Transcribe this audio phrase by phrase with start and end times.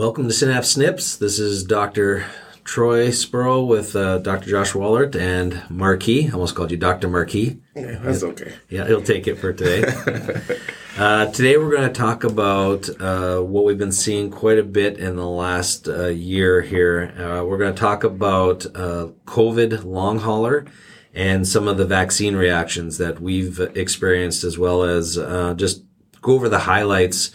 [0.00, 1.16] Welcome to Synapse Snips.
[1.18, 2.24] This is Dr.
[2.64, 4.48] Troy Spurl with uh, Dr.
[4.48, 6.28] Josh Wallert and Marquis.
[6.28, 7.06] I almost called you Dr.
[7.06, 7.60] Marquis.
[7.76, 8.54] Yeah, that's okay.
[8.70, 9.84] Yeah, he'll take it for today.
[10.96, 14.96] uh, today we're going to talk about uh, what we've been seeing quite a bit
[14.96, 17.12] in the last uh, year here.
[17.18, 20.64] Uh, we're going to talk about uh, COVID long hauler
[21.12, 25.16] and some of the vaccine reactions that we've experienced, as well as
[25.58, 25.84] just
[26.22, 27.32] go over the highlights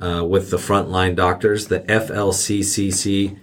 [0.00, 1.68] uh, with the frontline doctors.
[1.68, 3.38] The FLCCC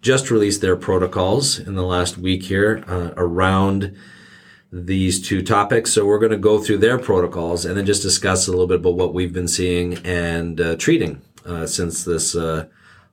[0.00, 3.96] just released their protocols in the last week here uh, around
[4.70, 5.92] these two topics.
[5.92, 8.80] So we're going to go through their protocols and then just discuss a little bit
[8.80, 12.66] about what we've been seeing and uh, treating uh, since this uh,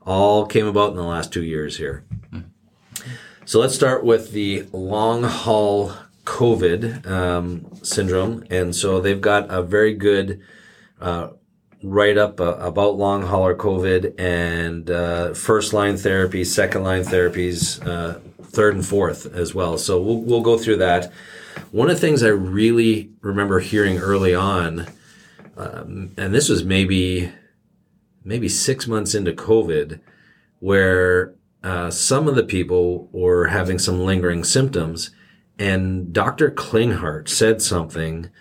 [0.06, 2.04] all came about in the last two years here.
[3.46, 5.94] So let's start with the long haul
[6.26, 8.44] COVID um, syndrome.
[8.50, 10.42] And so they've got a very good
[11.00, 11.30] uh,
[11.86, 17.86] write up uh, about long hauler COVID and uh, first line therapy, second line therapies,
[17.86, 19.78] uh, third and fourth as well.
[19.78, 21.12] So we'll, we'll go through that.
[21.72, 24.88] One of the things I really remember hearing early on,
[25.56, 27.32] um, and this was maybe
[28.24, 30.00] maybe six months into COVID,
[30.60, 35.12] where uh, some of the people were having some lingering symptoms,
[35.60, 36.50] and Dr.
[36.50, 38.32] Klinghardt said something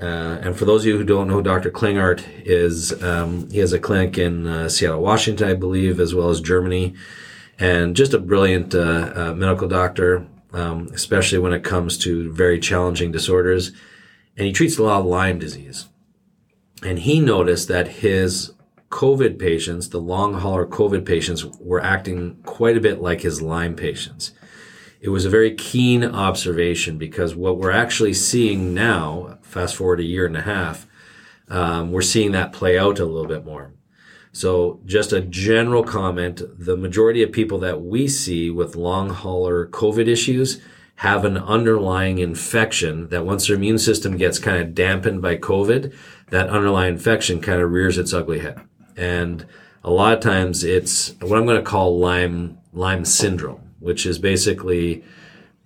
[0.00, 1.70] uh, and for those of you who don't know Dr.
[1.70, 6.30] Klinghardt is, um, he has a clinic in uh, Seattle, Washington, I believe, as well
[6.30, 6.94] as Germany,
[7.58, 12.58] and just a brilliant uh, uh medical doctor, um, especially when it comes to very
[12.58, 13.70] challenging disorders.
[14.36, 15.86] And he treats a lot of Lyme disease.
[16.82, 18.52] And he noticed that his
[18.90, 23.76] COVID patients, the long hauler COVID patients, were acting quite a bit like his Lyme
[23.76, 24.32] patients
[25.04, 30.02] it was a very keen observation because what we're actually seeing now, fast forward a
[30.02, 30.86] year and a half,
[31.50, 33.74] um, we're seeing that play out a little bit more.
[34.32, 39.66] So just a general comment, the majority of people that we see with long hauler
[39.66, 40.62] COVID issues
[40.96, 45.94] have an underlying infection that once their immune system gets kind of dampened by COVID,
[46.30, 48.58] that underlying infection kind of rears its ugly head.
[48.96, 49.44] And
[49.82, 54.18] a lot of times it's what I'm going to call Lyme, Lyme syndrome which is
[54.18, 55.04] basically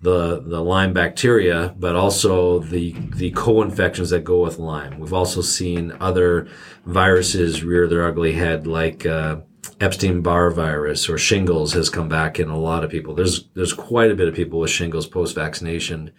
[0.01, 4.99] the the Lyme bacteria, but also the the co-infections that go with Lyme.
[4.99, 6.47] We've also seen other
[6.85, 9.37] viruses rear their ugly head, like uh,
[9.79, 13.13] Epstein-Barr virus or shingles has come back in a lot of people.
[13.13, 16.11] There's there's quite a bit of people with shingles post-vaccination,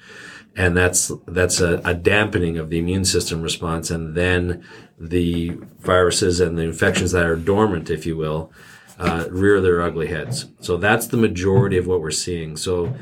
[0.56, 4.64] and that's that's a, a dampening of the immune system response, and then
[4.98, 8.52] the viruses and the infections that are dormant, if you will,
[9.00, 10.46] uh, rear their ugly heads.
[10.60, 12.56] So that's the majority of what we're seeing.
[12.56, 12.94] So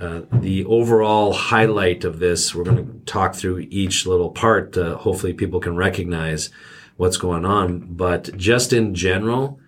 [0.00, 4.76] uh, the overall highlight of this, we're going to talk through each little part.
[4.76, 6.50] Uh, hopefully, people can recognize
[6.96, 7.80] what's going on.
[7.94, 9.60] But just in general,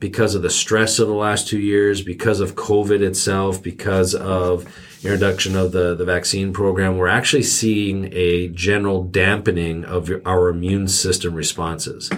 [0.00, 4.64] because of the stress of the last two years, because of COVID itself, because of
[5.04, 10.88] introduction of the, the vaccine program, we're actually seeing a general dampening of our immune
[10.88, 12.10] system responses.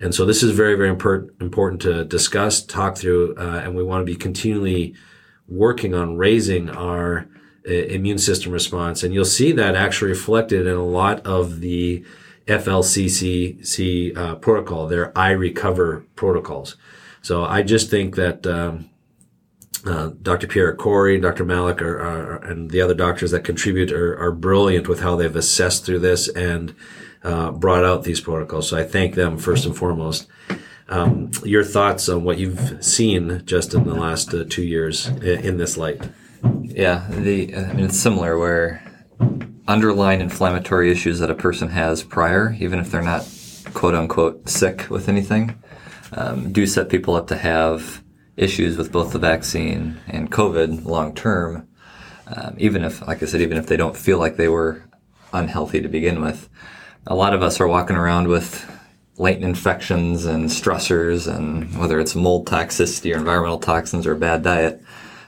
[0.00, 4.02] And so this is very, very important to discuss, talk through, uh, and we want
[4.02, 4.94] to be continually
[5.48, 7.28] working on raising our
[7.66, 9.02] uh, immune system response.
[9.02, 12.04] And you'll see that actually reflected in a lot of the
[12.46, 16.76] FLCCC uh, protocol, their I recover protocols.
[17.22, 18.88] So I just think that um,
[19.84, 20.46] uh, Dr.
[20.46, 21.44] Pierre Kory, Dr.
[21.44, 25.34] Marik, are, are, and the other doctors that contribute are, are brilliant with how they've
[25.34, 26.74] assessed through this and
[27.26, 28.68] uh, brought out these protocols.
[28.68, 30.28] So I thank them first and foremost.
[30.88, 35.56] Um, your thoughts on what you've seen just in the last uh, two years in,
[35.56, 36.00] this light?
[36.62, 38.80] Yeah, the I mean it's similar where
[39.66, 43.28] underlying inflammatory issues that a person has prior, even if they're not
[43.74, 45.60] quote unquote sick with anything,
[46.12, 48.04] um, do set people up to have
[48.36, 51.66] issues with both the vaccine and COVID long term.
[52.28, 54.84] Um, even if, like I said, even if they don't feel like they were
[55.32, 56.48] unhealthy to begin with
[57.06, 58.70] a lot of us are walking around with
[59.18, 64.82] latent infections and stressors and whether it's mold toxicity or environmental toxins or bad diet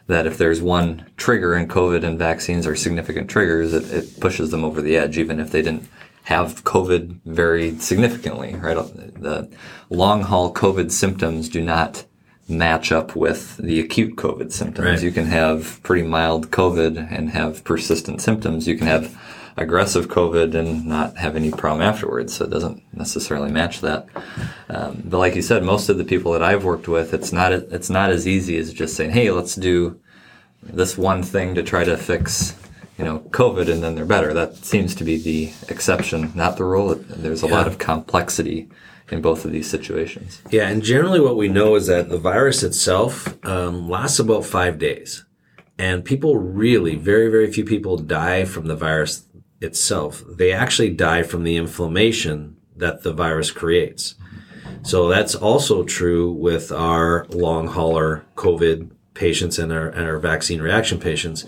[0.09, 4.51] that if there's one trigger in covid and vaccines are significant triggers it, it pushes
[4.51, 5.89] them over the edge even if they didn't
[6.29, 8.77] have COVID very significantly, right?
[8.77, 9.51] The
[9.89, 12.05] long haul COVID symptoms do not
[12.47, 14.87] match up with the acute COVID symptoms.
[14.87, 15.03] Right.
[15.03, 18.69] You can have pretty mild COVID and have persistent symptoms.
[18.69, 19.19] You can have
[19.59, 22.35] aggressive COVID and not have any problem afterwards.
[22.35, 24.07] So it doesn't necessarily match that.
[24.69, 27.53] Um, but like you said, most of the people that I've worked with, it's not
[27.53, 29.99] it's not as easy as just saying, "Hey, let's do
[30.63, 32.55] this one thing to try to fix."
[32.99, 34.35] You know, COVID, and then they're better.
[34.35, 36.97] That seems to be the exception, not the rule.
[36.97, 37.53] There's a Yeah.
[37.53, 38.69] lot of complexity
[39.11, 40.43] in both of these situations.
[40.51, 44.81] Yeah, and generally what we know is that the virus itself um, lasts about five
[44.81, 45.25] days.
[45.79, 49.23] And people really, very, very few people die from the virus
[49.61, 50.23] itself.
[50.29, 54.15] They actually die from the inflammation that the virus creates.
[54.83, 60.63] So that's also true with our long hauler COVID patients and our, and our vaccine
[60.63, 61.45] reaction patients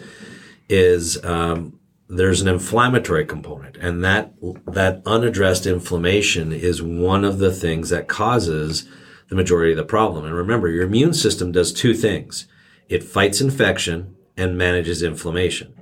[0.69, 1.79] is um,
[2.09, 4.35] there's an inflammatory component and that
[4.67, 8.89] that unaddressed inflammation is one of the things that causes
[9.29, 12.49] the majority of the problem and remember your immune system does two things
[12.89, 15.73] it fights infection and manages inflammation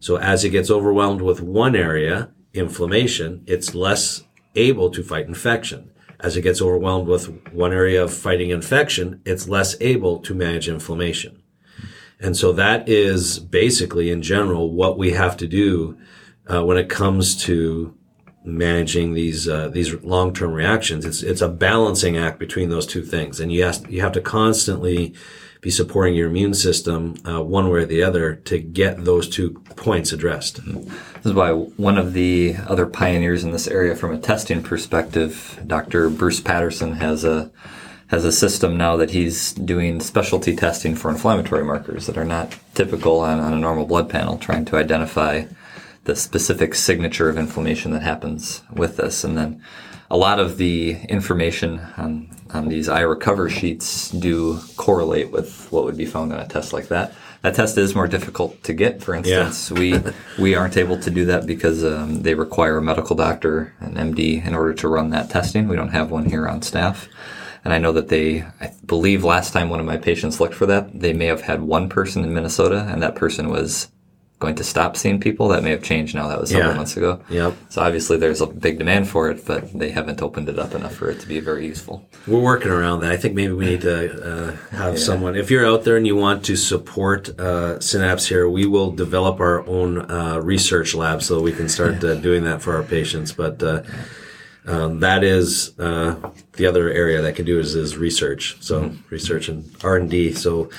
[0.00, 4.24] so as it gets overwhelmed with one area inflammation it's less
[4.54, 5.90] able to fight infection.
[6.20, 10.68] As it gets overwhelmed with one area of fighting infection it's less able to manage
[10.68, 11.42] inflammation.
[12.20, 15.96] And so that is basically, in general, what we have to do
[16.48, 17.94] uh, when it comes to
[18.44, 21.04] managing these uh, these long term reactions.
[21.04, 25.14] It's it's a balancing act between those two things, and you you have to constantly
[25.60, 29.50] be supporting your immune system uh, one way or the other to get those two
[29.76, 30.64] points addressed.
[30.64, 35.60] This is why one of the other pioneers in this area from a testing perspective,
[35.66, 36.10] Dr.
[36.10, 37.50] Bruce Patterson has a
[38.08, 42.56] has a system now that he's doing specialty testing for inflammatory markers that are not
[42.74, 45.44] typical on, on a normal blood panel, trying to identify
[46.04, 49.24] the specific signature of inflammation that happens with this.
[49.24, 49.62] And then
[50.10, 55.96] a lot of the information on, on these iRecover sheets do correlate with what would
[55.96, 57.12] be found on a test like that.
[57.42, 59.02] That test is more difficult to get.
[59.02, 60.00] For instance, we
[60.38, 64.44] we aren't able to do that because um, they require a medical doctor, an MD,
[64.44, 65.68] in order to run that testing.
[65.68, 67.08] We don't have one here on staff.
[67.64, 70.66] And I know that they, I believe last time one of my patients looked for
[70.66, 73.88] that, they may have had one person in Minnesota and that person was
[74.38, 75.48] going to stop seeing people.
[75.48, 76.28] That may have changed now.
[76.28, 76.76] That was several Yeah.
[76.76, 77.20] months ago.
[77.28, 77.54] Yep.
[77.70, 80.94] So obviously there's a big demand for it, but they haven't opened it up enough
[80.94, 82.06] for it to be very useful.
[82.26, 83.10] We're working around that.
[83.10, 83.96] I think maybe we need to
[84.32, 85.34] uh, have someone.
[85.34, 89.40] If you're out there and you want to support uh, Synapse here, we will develop
[89.40, 93.32] our own uh, research lab so we can start uh, doing that for our patients.
[93.32, 93.82] But uh,
[94.66, 96.14] um, that is uh,
[96.52, 98.56] the other area that can do is, is research.
[98.60, 100.32] So research and R and D.
[100.32, 100.70] So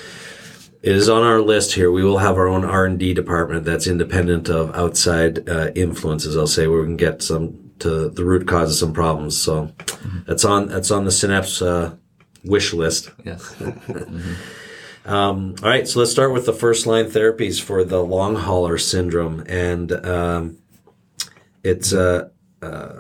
[0.82, 1.92] it is on our list here.
[1.92, 6.38] We will have our own R and D department that's independent of outside uh, influences.
[6.38, 9.38] I'll say where we can get some to the root cause of some problems.
[9.38, 9.72] So
[10.26, 11.96] that's on that's on the Synapse uh,
[12.44, 13.12] wish list.
[13.24, 13.56] Yes.
[15.06, 19.44] All right, so let's start with the first line therapies for the long hauler syndrome,
[19.48, 20.60] and um,
[21.64, 22.30] it's uh,
[22.62, 23.00] uh,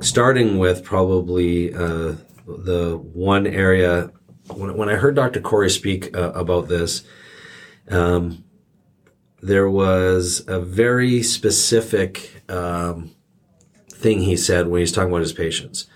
[0.00, 2.14] starting with probably uh,
[2.46, 4.10] the one area.
[4.48, 5.40] When, when I heard Dr.
[5.40, 7.04] Kory speak uh, about this,
[7.88, 8.44] um,
[9.42, 13.10] there was a very specific um,
[13.90, 15.86] thing he said when he's talking about his patients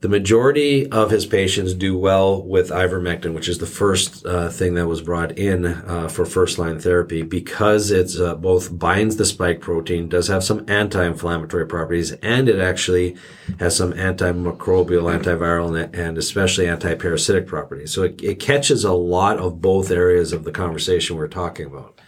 [0.00, 4.74] the majority of his patients do well with ivermectin, which is the first uh, thing
[4.74, 9.24] that was brought in uh, for first line therapy because it's uh, both binds the
[9.24, 13.16] spike protein, does have some anti-inflammatory properties, and it actually
[13.58, 17.92] has some antimicrobial, antiviral, and, especially anti-parasitic properties.
[17.92, 21.98] So it, it catches a lot of both areas of the conversation we're talking about.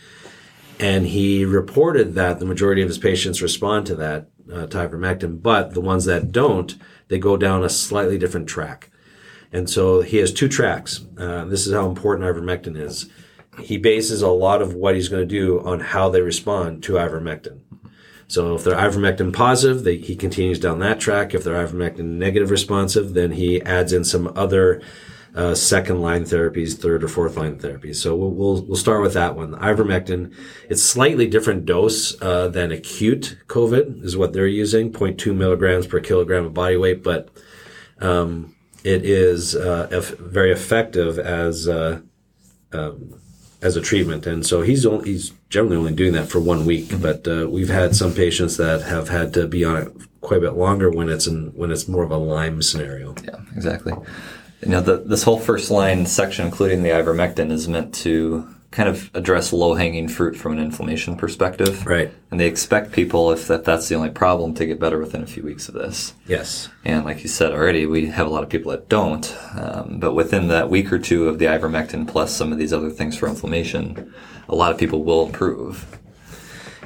[0.78, 5.42] And he reported that the majority of his patients respond to that uh, to ivermectin,
[5.42, 6.76] but the ones that don't,
[7.08, 8.90] they go down a slightly different track.
[9.52, 11.04] And so he has two tracks.
[11.18, 13.08] Uh, this is how important ivermectin is.
[13.60, 16.92] He bases a lot of what he's going to do on how they respond to
[16.94, 17.60] ivermectin.
[18.28, 21.34] So if they're ivermectin positive, they, he continues down that track.
[21.34, 24.80] If they're ivermectin negative responsive, then he adds in some other
[25.34, 27.96] uh, second line therapies, third or fourth line therapies.
[27.96, 29.52] So we'll, we'll, we'll start with that one.
[29.52, 30.34] Ivermectin,
[30.68, 36.00] it's slightly different dose uh, than acute COVID is what they're using, 0.2 milligrams per
[36.00, 37.28] kilogram of body weight, but
[38.00, 42.00] um, it is uh, very effective as uh,
[42.72, 43.14] um,
[43.62, 44.26] as a treatment.
[44.26, 47.68] And so he's only, he's generally only doing that for one week, but uh, we've
[47.68, 51.08] had some patients that have had to be on it quite a bit longer when
[51.08, 53.14] it's in when it's more of a Lyme scenario.
[53.24, 53.92] Yeah, exactly.
[54.62, 58.88] You know, the, this whole first line section, including the ivermectin, is meant to kind
[58.88, 61.84] of address low hanging fruit from an inflammation perspective.
[61.84, 62.12] Right.
[62.30, 65.26] And they expect people, if that, that's the only problem, to get better within a
[65.26, 66.14] few weeks of this.
[66.26, 66.68] Yes.
[66.84, 69.36] And like you said already, we have a lot of people that don't.
[69.56, 72.90] Um, but within that week or two of the ivermectin plus some of these other
[72.90, 74.14] things for inflammation,
[74.48, 75.98] a lot of people will improve.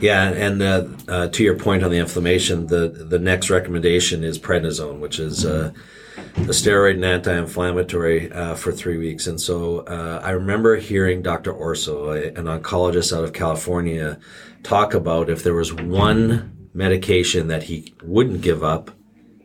[0.01, 4.41] Yeah, and uh, uh, to your point on the inflammation, the the next recommendation is
[4.41, 5.71] prednisone, which is uh,
[6.17, 9.27] a steroid and anti-inflammatory uh, for three weeks.
[9.27, 11.53] And so uh, I remember hearing Dr.
[11.53, 14.19] Orso, an oncologist out of California,
[14.63, 18.91] talk about if there was one medication that he wouldn't give up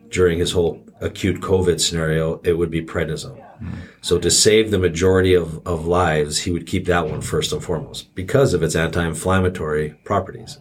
[0.09, 3.45] during his whole acute COVID scenario, it would be prednisone.
[4.01, 7.63] So to save the majority of, of lives, he would keep that one first and
[7.63, 10.59] foremost because of its anti-inflammatory properties.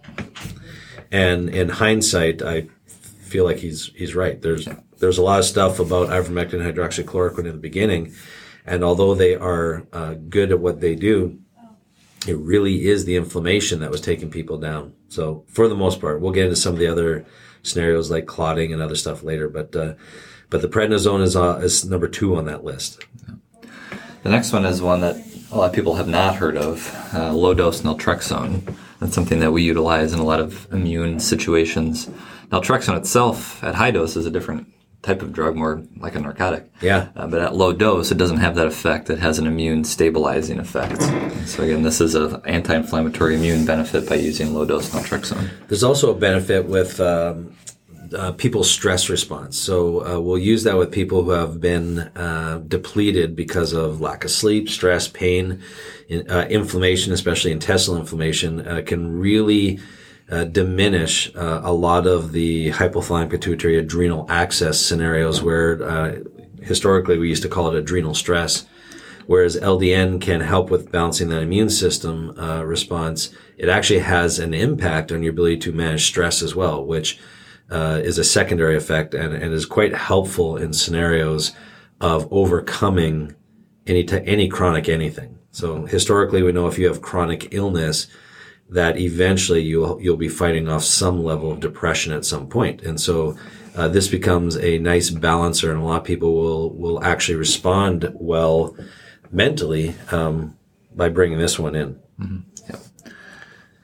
[1.10, 4.40] And in hindsight, I feel like he's he's right.
[4.40, 8.12] There's there's a lot of stuff about ivermectin and hydroxychloroquine in the beginning,
[8.66, 11.38] and although they are uh, good at what they do,
[12.26, 14.92] it really is the inflammation that was taking people down.
[15.08, 17.24] So for the most part, we'll get into some of the other
[17.62, 19.94] scenarios like clotting and other stuff later, but uh,
[20.50, 23.04] but the prednisone is uh, is number two on that list.
[24.22, 25.16] The next one is one that
[25.50, 28.74] a lot of people have not heard of: uh, low dose naltrexone.
[29.00, 32.10] That's something that we utilize in a lot of immune situations.
[32.50, 34.66] Naltrexone itself, at high dose, is a different
[35.02, 36.70] type of drug, more like a narcotic.
[36.82, 37.08] Yeah.
[37.14, 39.10] Uh, but at low dose, it doesn't have that effect.
[39.10, 41.00] It has an immune stabilizing effect.
[41.48, 45.50] So again, this is an anti-inflammatory immune benefit by using low dose naltrexone.
[45.68, 47.54] There's also a benefit with um,
[48.14, 49.58] uh, people's stress response.
[49.58, 54.24] So uh, we'll use that with people who have been uh, depleted because of lack
[54.24, 55.62] of sleep, stress, pain,
[56.10, 59.78] uh, inflammation, especially intestinal inflammation, uh, can really
[60.30, 66.22] uh, diminish a lot of the hypothalamic pituitary adrenal axis scenarios where
[66.60, 68.66] historically we used to call it adrenal stress.
[69.26, 72.32] Whereas LDN can help with balancing that immune system
[72.64, 77.18] response, it actually has an impact on your ability to manage stress as well, which
[77.70, 81.52] uh, is a secondary effect and, and is quite helpful in scenarios
[82.00, 83.34] of overcoming
[83.86, 85.38] any t- any chronic anything.
[85.50, 88.06] So historically, we know if you have chronic illness,
[88.70, 92.82] that eventually you'll you'll be fighting off some level of depression at some point.
[92.82, 93.36] and so
[93.74, 98.10] uh, this becomes a nice balancer, and a lot of people will will actually respond
[98.14, 98.76] well
[99.30, 100.56] mentally um,
[100.94, 102.00] by bringing this one in.
[102.20, 102.48] Mm-hmm.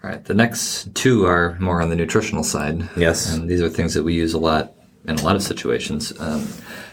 [0.04, 0.22] All right.
[0.22, 2.90] The next two are more on the nutritional side.
[2.94, 3.32] Yes.
[3.32, 4.74] And these are things that we use a lot
[5.06, 6.12] in a lot of situations.
[6.20, 6.40] Um,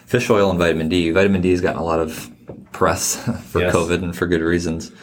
[0.06, 1.12] fish oil and vitamin D.
[1.12, 2.30] Vitamin D has gotten a lot of
[2.72, 3.18] press
[3.48, 3.76] for yes.
[3.76, 4.94] COVID and for good reasons.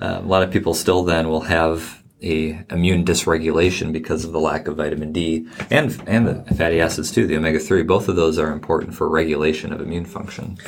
[0.00, 4.40] Uh, a lot of people still then will have a immune dysregulation because of the
[4.40, 7.82] lack of vitamin D and and the fatty acids too, the omega three.
[7.82, 10.58] Both of those are important for regulation of immune function.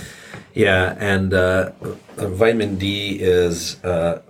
[0.54, 1.72] Yeah, and uh,
[2.16, 4.22] vitamin D is uh,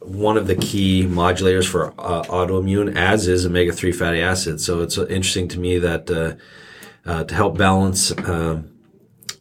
[0.00, 4.64] one of the key modulators for uh, autoimmune, as is omega three fatty acids.
[4.64, 6.34] So it's uh, interesting to me that uh,
[7.04, 8.62] uh to help balance uh,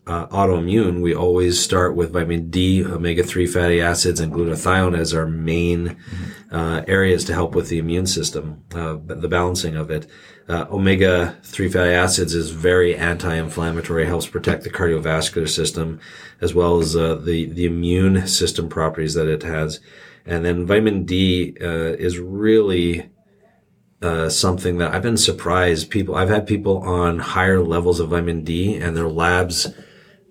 [0.08, 5.13] uh, autoimmune, we always start with vitamin D, omega three fatty acids, and glutathione as
[5.13, 6.84] our main mm-hmm.
[6.88, 10.08] areas to help with the immune system, the balancing of it.
[10.50, 16.00] omega three fatty acids is very anti-inflammatory, helps protect the cardiovascular system,
[16.41, 19.79] as well as the the immune system properties that it has.
[20.25, 23.10] And then vitamin D uh, is really
[24.01, 25.89] uh, something that I've been surprised.
[25.91, 29.67] People, I've had people on higher levels of vitamin D, and their labs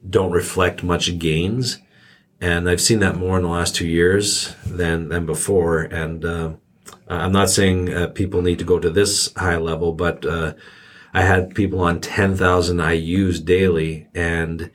[0.08, 1.78] don't reflect much gains.
[2.40, 5.82] And I've seen that more in the last two years than than before.
[5.82, 6.52] And uh,
[7.08, 10.54] I'm not saying uh, people need to go to this high level, but uh,
[11.12, 14.70] I had people on 10,000 IU's daily, and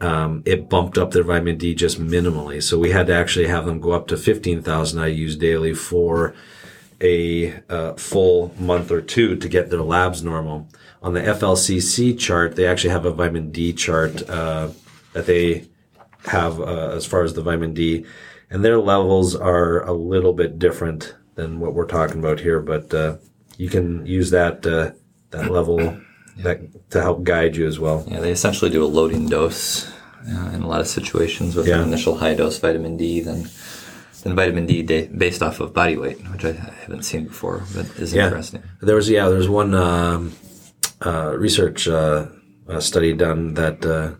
[0.00, 2.62] um, it bumped up their vitamin D just minimally.
[2.62, 6.34] So we had to actually have them go up to 15,000 IU's daily for
[7.00, 10.68] a uh, full month or two to get their labs normal.
[11.02, 14.70] On the FLCC chart, they actually have a vitamin D chart uh,
[15.12, 15.68] that they
[16.26, 18.04] have uh, as far as the vitamin D,
[18.50, 22.60] and their levels are a little bit different than what we're talking about here.
[22.60, 23.16] But uh,
[23.56, 24.92] you can use that uh,
[25.30, 26.00] that level
[26.38, 28.04] that to help guide you as well.
[28.08, 29.88] Yeah, they essentially do a loading dose
[30.28, 31.76] uh, in a lot of situations with yeah.
[31.76, 33.48] an initial high dose vitamin D, then
[34.22, 38.12] then vitamin D based off of body weight, which I haven't seen before, but is
[38.12, 38.26] yeah.
[38.26, 38.62] interesting.
[38.80, 40.32] There was yeah, there's one um,
[41.04, 42.26] uh, research uh,
[42.80, 44.14] study done that uh,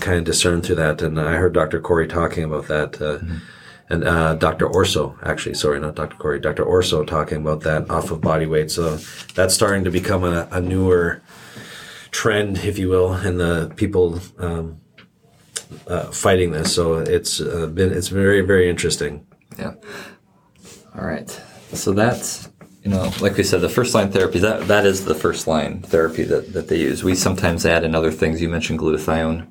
[0.00, 1.80] kind of discerned through that, and I heard Dr.
[1.80, 2.96] Kory talking about that.
[2.96, 3.36] Uh, mm-hmm
[3.92, 4.66] and uh, Dr.
[4.66, 6.16] Orso, actually, sorry, not Dr.
[6.16, 6.64] Kory, Dr.
[6.64, 8.70] Orso talking about that off of body weight.
[8.70, 8.96] So
[9.34, 11.20] that's starting to become a, a newer
[12.10, 14.80] trend, if you will, in the people um,
[15.86, 16.74] uh, fighting this.
[16.74, 19.26] So it's uh, been it's very very interesting.
[19.58, 19.74] Yeah.
[20.96, 21.28] All right.
[21.74, 22.46] So that's
[22.82, 25.82] you know, like we said, the first line therapy that that is the first line
[25.82, 27.04] therapy that, that they use.
[27.04, 28.42] We sometimes add in other things.
[28.42, 29.46] You mentioned glutathione.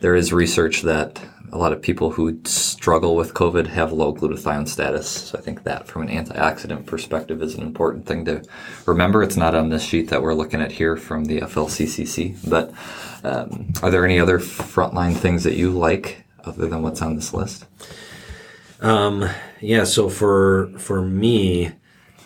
[0.00, 1.22] There is research that
[1.52, 5.08] a lot of people who struggle with COVID have low glutathione status.
[5.08, 8.42] So I think that from an antioxidant perspective is an important thing to
[8.86, 9.22] remember.
[9.22, 12.72] It's not on this sheet that we're looking at here from the FLCCC, but
[13.22, 17.32] um, are there any other frontline things that you like other than what's on this
[17.34, 17.66] list?
[18.80, 19.28] Um,
[19.60, 19.84] yeah.
[19.84, 21.70] So for for me,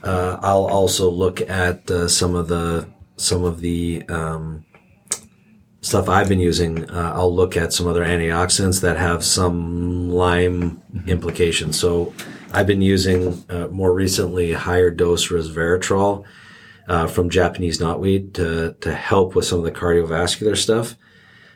[0.02, 4.64] uh, I'll also look at uh, some of the some of the um,
[5.80, 6.88] stuff I've been using.
[6.90, 11.08] Uh, I'll look at some other antioxidants that have some Lyme mm-hmm.
[11.08, 11.78] implications.
[11.78, 12.12] So
[12.52, 16.24] I've been using uh, more recently higher dose resveratrol
[16.88, 20.96] uh, from Japanese knotweed to to help with some of the cardiovascular stuff.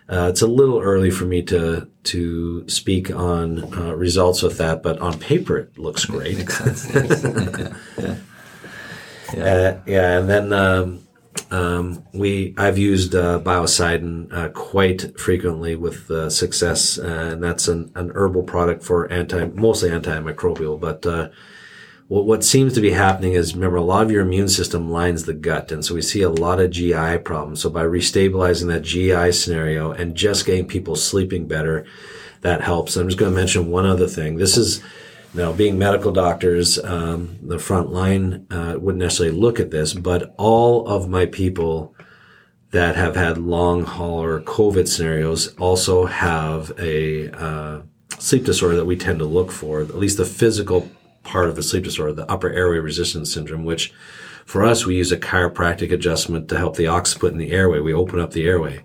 [0.08, 4.82] Uh, it's a little early for me to to speak on uh, results with that,
[4.82, 6.38] but on paper it looks great.
[6.38, 6.94] Makes sense.
[7.98, 8.16] yeah.
[9.34, 9.44] Yeah.
[9.44, 11.08] Uh, yeah, and then um,
[11.50, 17.92] um, we I've used uh, biocidin uh, quite frequently with uh, success, and that's an,
[17.94, 20.80] an herbal product for anti mostly antimicrobial.
[20.80, 21.30] But uh,
[22.08, 25.34] what seems to be happening is remember a lot of your immune system lines the
[25.34, 27.60] gut, and so we see a lot of GI problems.
[27.62, 31.86] So by restabilizing that GI scenario and just getting people sleeping better,
[32.40, 32.96] that helps.
[32.96, 34.36] I'm just going to mention one other thing.
[34.36, 34.82] This is
[35.32, 40.34] now, being medical doctors, um, the front line uh, wouldn't necessarily look at this, but
[40.36, 41.94] all of my people
[42.72, 47.82] that have had long hauler COVID scenarios also have a uh,
[48.18, 50.88] sleep disorder that we tend to look for, at least the physical
[51.22, 53.92] part of the sleep disorder, the upper airway resistance syndrome, which
[54.46, 57.78] for us, we use a chiropractic adjustment to help the occiput in the airway.
[57.78, 58.82] We open up the airway.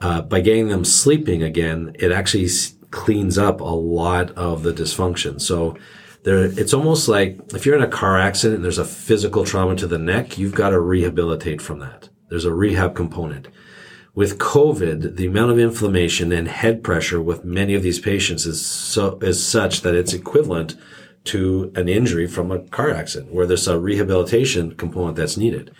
[0.00, 2.46] Uh, by getting them sleeping again, it actually
[2.94, 5.40] cleans up a lot of the dysfunction.
[5.40, 5.76] So
[6.22, 9.74] there, it's almost like if you're in a car accident and there's a physical trauma
[9.76, 12.08] to the neck, you've got to rehabilitate from that.
[12.30, 13.48] There's a rehab component.
[14.14, 18.64] With COVID, the amount of inflammation and head pressure with many of these patients is
[18.64, 20.76] so, is such that it's equivalent
[21.24, 25.72] to an injury from a car accident where there's a rehabilitation component that's needed.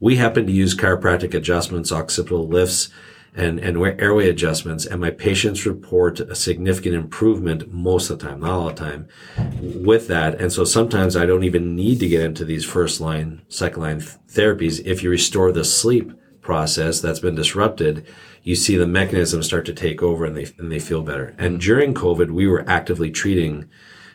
[0.00, 2.88] We happen to use chiropractic adjustments, occipital lifts,
[3.36, 4.86] and, and airway adjustments.
[4.86, 9.08] And my patients report a significant improvement most of the time, not all the time
[9.62, 10.40] with that.
[10.40, 14.00] And so sometimes I don't even need to get into these first line, second line
[14.00, 14.80] therapies.
[14.84, 18.06] If you restore the sleep process that's been disrupted,
[18.42, 21.34] you see the mechanism start to take over and they, and they feel better.
[21.36, 23.68] And during COVID, we were actively treating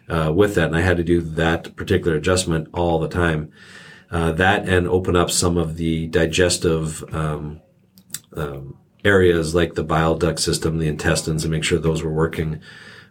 [0.09, 0.67] uh, with that.
[0.67, 3.51] And I had to do that particular adjustment all the time.
[4.09, 7.61] Uh, that and open up some of the digestive um,
[8.35, 12.61] um, areas like the bile duct system, the intestines, and make sure those were working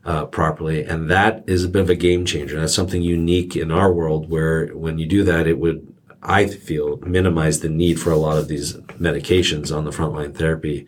[0.05, 0.85] uh, properly.
[0.85, 2.59] And that is a bit of a game changer.
[2.59, 6.99] That's something unique in our world where when you do that, it would, I feel,
[6.99, 10.87] minimize the need for a lot of these medications on the frontline therapy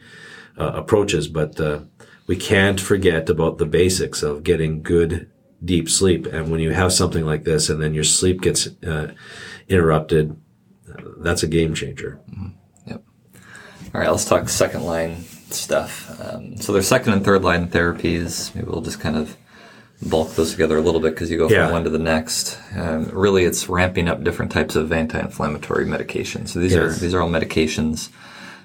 [0.58, 1.28] uh, approaches.
[1.28, 1.80] But uh,
[2.26, 5.30] we can't forget about the basics of getting good
[5.64, 6.26] deep sleep.
[6.26, 9.14] And when you have something like this and then your sleep gets uh,
[9.68, 10.36] interrupted,
[11.18, 12.20] that's a game changer.
[12.30, 12.61] Mm-hmm.
[13.94, 16.18] All right, let's talk second line stuff.
[16.18, 18.54] Um, so there's second and third line therapies.
[18.54, 19.36] Maybe we'll just kind of
[20.08, 21.66] bulk those together a little bit because you go yeah.
[21.66, 22.58] from one to the next.
[22.74, 26.48] Um, really, it's ramping up different types of anti-inflammatory medications.
[26.48, 26.80] So these yes.
[26.80, 28.08] are these are all medications.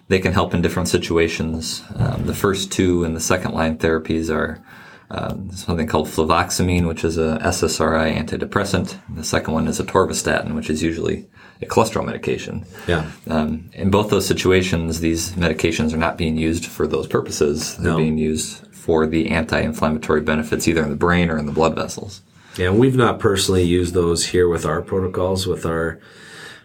[0.07, 1.83] They can help in different situations.
[1.95, 4.63] Um, the first two and the second line therapies are
[5.09, 8.99] um, something called fluvoxamine, which is a SSRI antidepressant.
[9.15, 11.27] The second one is atorvastatin, which is usually
[11.61, 12.65] a cholesterol medication.
[12.87, 13.09] Yeah.
[13.29, 17.77] Um, in both those situations, these medications are not being used for those purposes.
[17.77, 17.97] They're no.
[17.97, 22.21] being used for the anti-inflammatory benefits, either in the brain or in the blood vessels.
[22.57, 25.99] Yeah, we've not personally used those here with our protocols with our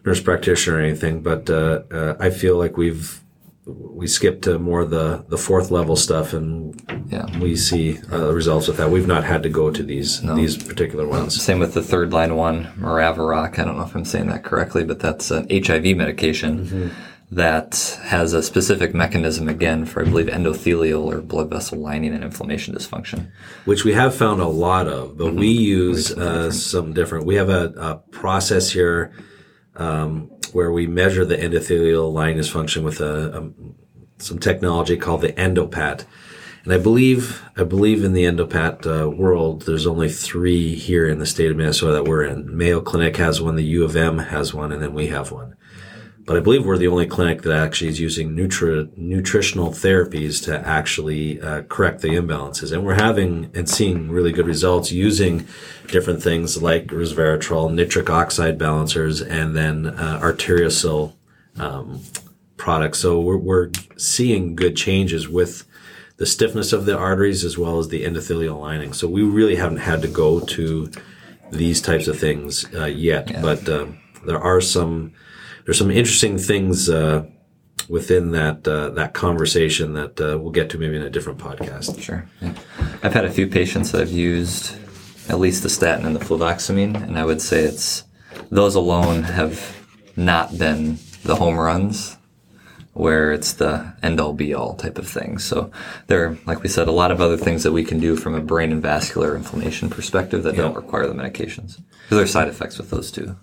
[0.04, 3.20] nurse practitioner or anything, but uh, uh, I feel like we've
[3.64, 7.38] we skip to more the the fourth level stuff, and yeah.
[7.38, 8.90] we see uh, results with that.
[8.90, 10.34] We've not had to go to these no.
[10.34, 11.40] these particular ones.
[11.40, 13.58] Same with the third line one, Maraviroc.
[13.58, 16.88] I don't know if I'm saying that correctly, but that's an HIV medication mm-hmm.
[17.30, 22.24] that has a specific mechanism again for I believe endothelial or blood vessel lining and
[22.24, 23.30] inflammation dysfunction,
[23.64, 25.38] which we have found a lot of, but mm-hmm.
[25.38, 26.54] we use uh, different.
[26.54, 27.26] some different.
[27.26, 29.12] We have a, a process here.
[29.76, 33.50] Um, where we measure the endothelial lining dysfunction with a, a,
[34.22, 36.04] some technology called the EndoPAT.
[36.64, 41.18] And I believe, I believe in the EndoPAT uh, world, there's only three here in
[41.18, 42.56] the state of Minnesota that we're in.
[42.56, 45.56] Mayo Clinic has one, the U of M has one, and then we have one.
[46.24, 50.66] But I believe we're the only clinic that actually is using nutri- nutritional therapies to
[50.66, 52.72] actually uh, correct the imbalances.
[52.72, 55.48] And we're having and seeing really good results using
[55.88, 61.12] different things like resveratrol, nitric oxide balancers, and then uh, ArterioSil
[61.58, 62.00] um,
[62.56, 63.00] products.
[63.00, 65.64] So we're, we're seeing good changes with
[66.18, 68.92] the stiffness of the arteries as well as the endothelial lining.
[68.92, 70.88] So we really haven't had to go to
[71.50, 73.42] these types of things uh, yet, yeah.
[73.42, 75.12] but um, there are some
[75.64, 77.24] there's some interesting things uh,
[77.88, 82.00] within that uh, that conversation that uh, we'll get to maybe in a different podcast.
[82.00, 82.54] Sure, yeah.
[83.02, 84.76] I've had a few patients that have used
[85.28, 88.04] at least the statin and the fluvoxamine, and I would say it's
[88.50, 89.76] those alone have
[90.16, 92.16] not been the home runs
[92.94, 95.38] where it's the end all be all type of thing.
[95.38, 95.70] So
[96.08, 98.34] there are, like we said, a lot of other things that we can do from
[98.34, 100.62] a brain and vascular inflammation perspective that yeah.
[100.62, 101.78] don't require the medications.
[101.78, 103.36] Because there are side effects with those too.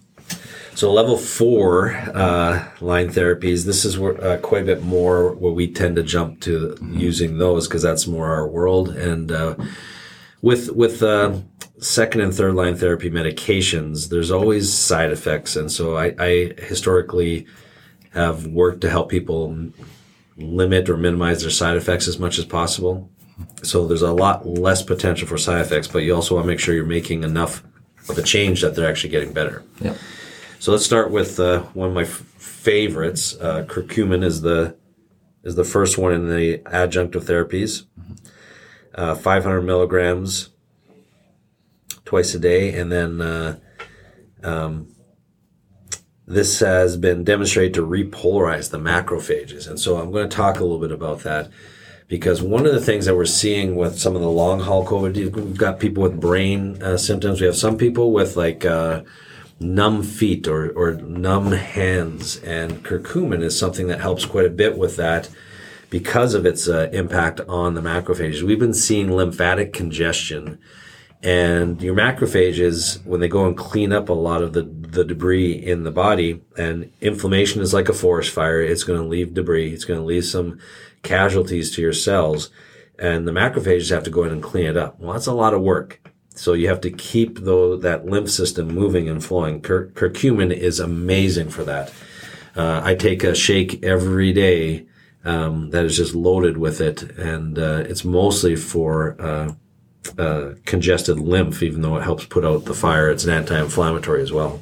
[0.79, 5.51] So level four uh, line therapies, this is where, uh, quite a bit more where
[5.51, 6.97] we tend to jump to mm-hmm.
[6.97, 8.87] using those because that's more our world.
[8.95, 9.55] And uh,
[10.41, 11.41] with with uh,
[11.79, 15.57] second and third line therapy medications, there's always side effects.
[15.57, 17.45] And so I, I historically
[18.13, 19.53] have worked to help people
[20.37, 23.09] limit or minimize their side effects as much as possible.
[23.63, 26.61] So there's a lot less potential for side effects, but you also want to make
[26.61, 27.63] sure you're making enough
[28.07, 29.61] of a change that they're actually getting better.
[29.81, 29.95] Yeah.
[30.59, 33.33] So let's start with uh, one of my f- favorites.
[33.39, 34.75] Uh, curcumin is the
[35.41, 37.85] is the first one in the adjunctive therapies.
[38.93, 40.49] Uh, 500 milligrams
[42.03, 43.57] twice a day, and then uh,
[44.43, 44.93] um,
[46.27, 49.65] this has been demonstrated to repolarize the macrophages.
[49.65, 51.49] And so I'm going to talk a little bit about that
[52.09, 55.33] because one of the things that we're seeing with some of the long haul COVID,
[55.33, 57.39] we've got people with brain uh, symptoms.
[57.39, 59.03] We have some people with like uh,
[59.59, 62.37] numb feet or, or numb hands.
[62.37, 65.29] And curcumin is something that helps quite a bit with that
[65.89, 68.43] because of its uh, impact on the macrophages.
[68.43, 70.59] We've been seeing lymphatic congestion
[71.21, 75.51] and your macrophages, when they go and clean up a lot of the, the debris
[75.51, 79.73] in the body, and inflammation is like a forest fire, it's going to leave debris.
[79.73, 80.59] It's going to leave some
[81.03, 82.49] casualties to your cells.
[82.97, 84.99] And the macrophages have to go in and clean it up.
[84.99, 86.01] Well, that's a lot of work.
[86.39, 89.59] So you have to keep though that lymph system moving and flowing.
[89.59, 91.91] Cur- curcumin is amazing for that.
[92.55, 94.85] Uh, I take a shake every day
[95.25, 99.51] um, that is just loaded with it, and uh, it's mostly for uh,
[100.17, 103.09] uh, congested lymph, even though it helps put out the fire.
[103.09, 104.61] It's an anti-inflammatory as well.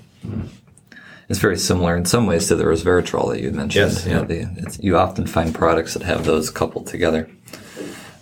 [1.30, 3.92] It's very similar in some ways to the resveratrol that you mentioned.
[3.92, 4.14] Yes, yeah.
[4.14, 7.30] You, know, the, you often find products that have those coupled together.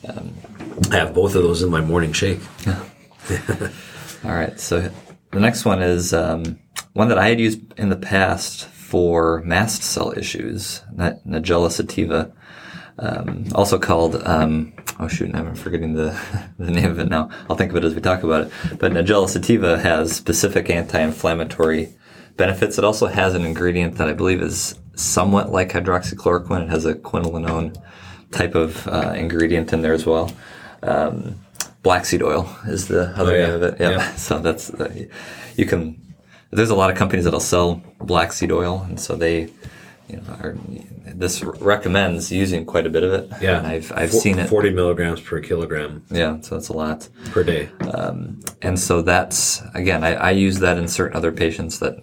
[0.10, 0.34] Um,
[0.92, 2.42] I have both of those in my morning shake.
[4.24, 4.60] All right.
[4.60, 4.92] So
[5.32, 6.60] the next one is um,
[6.94, 12.32] one that I had used in the past for mast cell issues, Nigella sativa
[12.98, 16.18] um, also called um, oh shoot, I'm forgetting the
[16.58, 17.30] the name of it now.
[17.50, 18.80] I'll think of it as we talk about it.
[18.80, 21.94] But Nigella sativa has specific anti-inflammatory
[22.38, 22.78] benefits.
[22.78, 26.64] It also has an ingredient that I believe is somewhat like hydroxychloroquine.
[26.64, 27.76] It has a quinolone
[28.32, 30.32] type of uh, ingredient in there as well.
[30.82, 31.40] Um,
[31.86, 33.46] black seed oil is the other oh, yeah.
[33.46, 33.76] name of it.
[33.80, 33.90] Yeah.
[33.92, 34.16] yeah.
[34.28, 35.06] So that's uh,
[35.56, 36.02] you can.
[36.52, 39.50] There's a lot of companies that'll sell black seed oil, and so they
[40.10, 40.56] you know, are,
[41.06, 43.32] this recommends using quite a bit of it.
[43.42, 46.04] Yeah, and I've I've seen it forty milligrams per kilogram.
[46.10, 47.70] Yeah, so that's a lot per day.
[47.94, 51.96] Um, and so that's again, I, I use that in certain other patients that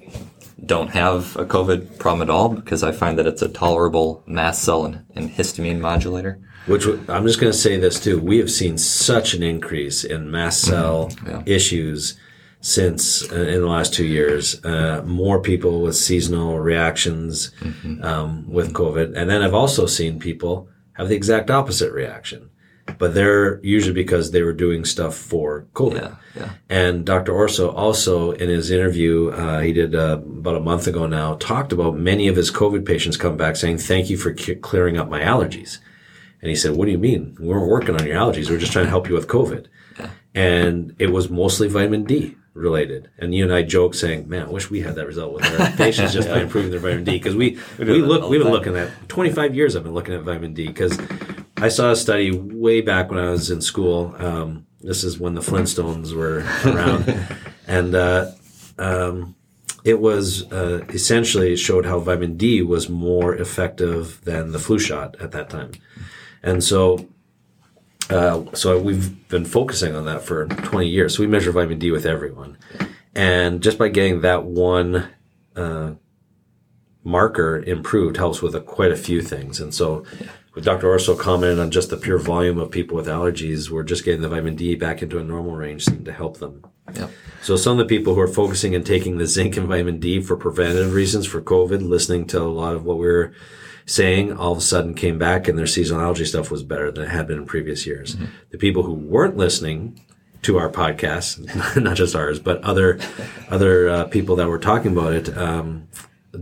[0.64, 4.62] don't have a COVID problem at all because I find that it's a tolerable mast
[4.62, 6.38] cell and, and histamine modulator.
[6.66, 8.20] Which I'm just going to say this too.
[8.20, 11.28] We have seen such an increase in mast cell mm-hmm.
[11.28, 11.42] yeah.
[11.46, 12.16] issues
[12.60, 14.64] since uh, in the last two years.
[14.64, 18.02] Uh, more people with seasonal reactions mm-hmm.
[18.02, 22.48] um, with COVID, and then I've also seen people have the exact opposite reaction.
[22.98, 26.02] But they're usually because they were doing stuff for COVID.
[26.02, 26.50] Yeah, yeah.
[26.68, 27.32] And Dr.
[27.32, 31.72] Orso also, in his interview uh, he did uh, about a month ago now, talked
[31.72, 35.08] about many of his COVID patients come back saying, "Thank you for c- clearing up
[35.08, 35.78] my allergies."
[36.42, 37.36] And he said, "What do you mean?
[37.40, 38.50] We weren't working on your allergies.
[38.50, 39.66] We are just trying to help you with COVID."
[39.98, 40.10] Yeah.
[40.34, 43.10] And it was mostly vitamin D related.
[43.18, 45.70] And you and I joke saying, "Man, I wish we had that result with our
[45.76, 46.34] patients just yeah.
[46.34, 49.54] by improving their vitamin D." Because we we, we look we've been looking at 25
[49.54, 49.76] years.
[49.76, 50.98] I've been looking at vitamin D because
[51.56, 54.14] I saw a study way back when I was in school.
[54.18, 57.26] Um, this is when the Flintstones were around,
[57.68, 58.32] and uh,
[58.78, 59.36] um,
[59.84, 65.16] it was uh, essentially showed how vitamin D was more effective than the flu shot
[65.20, 65.72] at that time.
[66.42, 67.08] And so
[68.10, 71.16] uh, so we've been focusing on that for 20 years.
[71.16, 72.58] So we measure vitamin D with everyone.
[73.14, 75.08] And just by getting that one,
[75.56, 75.92] uh,
[77.04, 79.60] marker improved helps with a, quite a few things.
[79.60, 80.04] And so,
[80.54, 80.88] with Dr.
[80.88, 84.28] Orso commented on just the pure volume of people with allergies, we're just getting the
[84.28, 86.66] vitamin D back into a normal range seemed to help them.
[86.94, 87.10] Yep.
[87.42, 90.20] So some of the people who are focusing and taking the zinc and vitamin D
[90.20, 93.32] for preventative reasons for COVID, listening to a lot of what we were
[93.86, 97.04] saying, all of a sudden came back and their seasonal allergy stuff was better than
[97.04, 98.14] it had been in previous years.
[98.14, 98.26] Mm-hmm.
[98.50, 100.00] The people who weren't listening
[100.42, 102.98] to our podcast, not just ours, but other
[103.48, 105.88] other uh, people that were talking about it, um,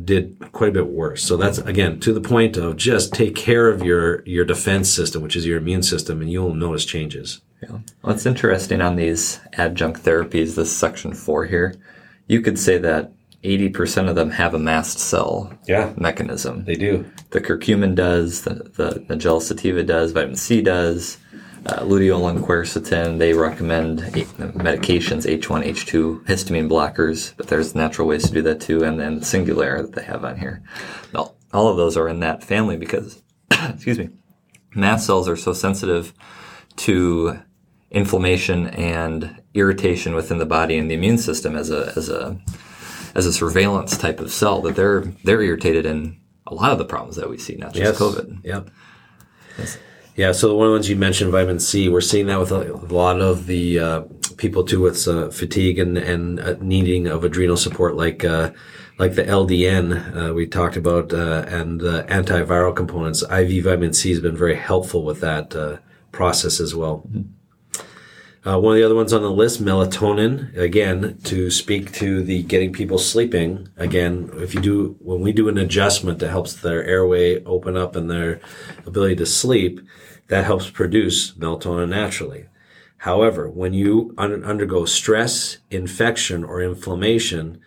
[0.04, 1.22] did quite a bit worse.
[1.22, 5.22] So that's again to the point of just take care of your your defense system,
[5.22, 7.40] which is your immune system, and you'll notice changes.
[7.62, 7.78] Yeah.
[8.00, 11.74] What's interesting on these adjunct therapies, this section four here,
[12.26, 15.92] you could say that 80% of them have a mast cell Yeah.
[15.96, 16.64] mechanism.
[16.64, 17.06] They do.
[17.30, 21.16] The curcumin does, the, the Nigella sativa does, vitamin C does,
[21.66, 28.32] uh, luteolin quercetin, they recommend medications, H1, H2, histamine blockers, but there's natural ways to
[28.32, 30.62] do that too, and then the Singulair that they have on here.
[31.14, 34.10] All, all of those are in that family because, excuse me,
[34.74, 36.14] mast cells are so sensitive
[36.76, 37.40] to
[37.90, 42.38] inflammation and irritation within the body and the immune system as a, as a,
[43.14, 46.84] as a surveillance type of cell that they're, they're irritated in a lot of the
[46.84, 48.44] problems that we see, not just COVID.
[48.44, 48.70] Yep.
[50.16, 50.32] Yeah.
[50.32, 52.74] So the one of the ones you mentioned, vitamin C, we're seeing that with a,
[52.92, 54.02] lot of the uh,
[54.36, 58.50] people too with uh, fatigue and and uh, needing of adrenal support, like uh,
[58.98, 63.22] like the LDN uh, we talked about, uh, and antiviral components.
[63.22, 65.78] IV vitamin C has been very helpful with that uh,
[66.12, 67.08] process as well.
[68.42, 72.42] Uh, one of the other ones on the list, melatonin, again, to speak to the
[72.44, 73.68] getting people sleeping.
[73.76, 77.94] Again, if you do, when we do an adjustment that helps their airway open up
[77.96, 78.40] and their
[78.86, 79.82] ability to sleep,
[80.28, 82.46] that helps produce melatonin naturally.
[82.98, 87.60] However, when you un- undergo stress, infection, or inflammation,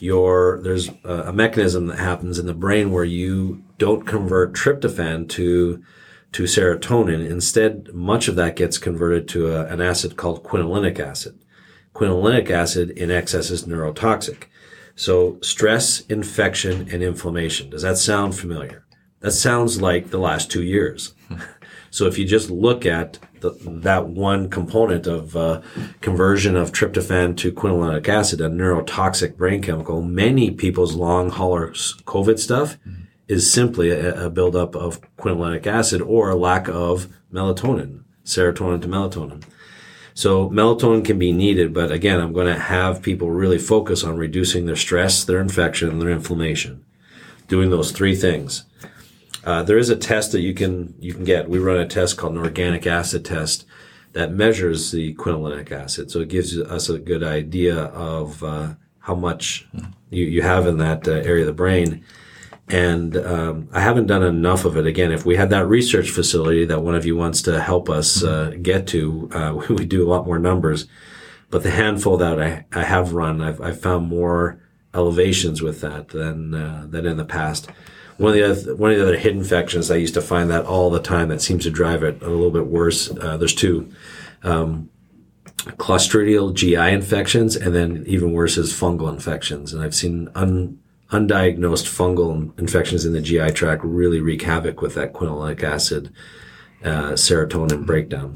[0.00, 5.28] your there's a, a mechanism that happens in the brain where you don't convert tryptophan
[5.30, 5.84] to
[6.34, 7.28] to serotonin.
[7.28, 11.38] Instead, much of that gets converted to a, an acid called quinolinic acid.
[11.94, 14.44] Quinolinic acid in excess is neurotoxic.
[14.96, 17.70] So stress, infection, and inflammation.
[17.70, 18.84] Does that sound familiar?
[19.20, 21.14] That sounds like the last two years.
[21.94, 25.60] So if you just look at the, that one component of uh,
[26.00, 32.40] conversion of tryptophan to quinolinic acid, a neurotoxic brain chemical, many people's long hauler COVID
[32.40, 32.78] stuff
[33.34, 38.88] is simply a, a buildup of quinolinic acid or a lack of melatonin, serotonin to
[38.88, 39.42] melatonin.
[40.14, 44.16] So melatonin can be needed, but again, I'm going to have people really focus on
[44.16, 46.84] reducing their stress, their infection, and their inflammation.
[47.48, 48.64] Doing those three things.
[49.44, 51.50] Uh, there is a test that you can you can get.
[51.50, 53.66] We run a test called an organic acid test
[54.12, 56.10] that measures the quinolinic acid.
[56.10, 59.66] So it gives us a good idea of uh, how much
[60.08, 62.02] you, you have in that uh, area of the brain.
[62.68, 64.86] And um, I haven't done enough of it.
[64.86, 68.24] Again, if we had that research facility that one of you wants to help us
[68.24, 70.86] uh, get to, uh, we do a lot more numbers.
[71.50, 74.60] But the handful that I, I have run, I've, I've found more
[74.94, 77.68] elevations with that than uh, than in the past.
[78.16, 80.64] One of the other, one of the other hidden infections, I used to find that
[80.64, 81.28] all the time.
[81.28, 83.10] That seems to drive it a little bit worse.
[83.10, 83.90] Uh, there's two.
[84.42, 84.90] Um,
[85.56, 89.72] Clostridial GI infections, and then even worse is fungal infections.
[89.72, 90.78] And I've seen un,
[91.10, 96.12] undiagnosed fungal infections in the GI tract really wreak havoc with that quinolinic acid
[96.84, 98.34] uh, serotonin breakdown.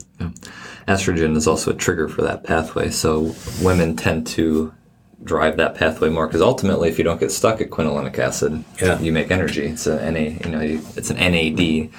[0.87, 4.73] Estrogen is also a trigger for that pathway, so women tend to
[5.25, 8.99] drive that pathway more because ultimately, if you don't get stuck at quinolinic acid, Yeah.
[9.01, 9.67] you make energy.
[9.67, 10.61] It's a NA, you know,
[10.97, 11.91] it's an NAD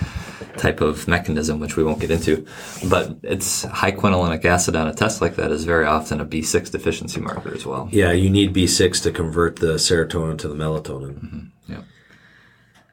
[0.58, 2.46] type of mechanism, which we won't get into.
[2.90, 6.72] But it's high quinolinic acid on a test like that is very often a B6
[6.72, 7.90] deficiency marker as well.
[7.92, 11.52] Yeah, you need B6 to convert the serotonin to the melatonin.
[11.68, 11.82] Yeah.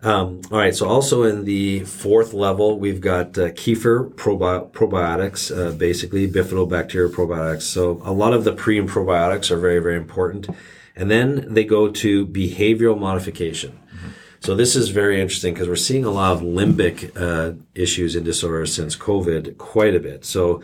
[0.02, 5.50] Um, all right, so also in the fourth level, we've got uh, kefir probi- probiotics,
[5.50, 7.62] uh, basically bifidobacteria probiotics.
[7.62, 10.48] So a lot of the pre and probiotics are very, very important.
[10.94, 13.80] And then they go to behavioral modification.
[14.46, 18.24] So this is very interesting because we're seeing a lot of limbic uh, issues and
[18.24, 20.24] disorders since COVID quite a bit.
[20.24, 20.62] So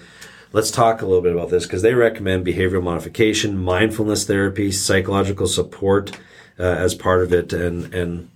[0.52, 5.48] let's talk a little bit about this because they recommend behavioral modification, mindfulness therapy, psychological
[5.48, 6.16] support
[6.60, 8.30] uh, as part of it, and and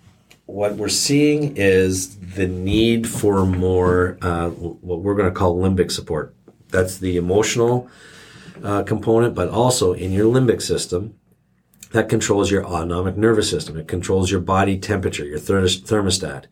[0.46, 5.92] what we're seeing is the need for more uh, what we're going to call limbic
[5.92, 6.34] support.
[6.70, 7.88] That's the emotional
[8.64, 11.14] uh, component, but also in your limbic system
[11.96, 13.76] that controls your autonomic nervous system.
[13.76, 16.44] It controls your body temperature, your thermostat.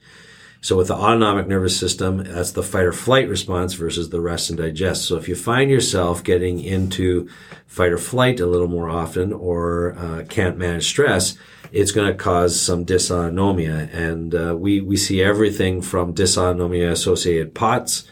[0.62, 4.48] So with the autonomic nervous system, that's the fight or flight response versus the rest
[4.48, 5.04] and digest.
[5.04, 7.28] So if you find yourself getting into
[7.66, 11.36] fight or flight a little more often or uh, can't manage stress,
[11.70, 13.94] it's going to cause some dysautonomia.
[13.94, 18.08] And uh, we, we see everything from dysautonomia associated POTS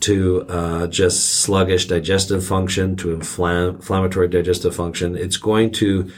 [0.00, 5.14] to uh, just sluggish digestive function to inflam- inflammatory digestive function.
[5.14, 6.10] It's going to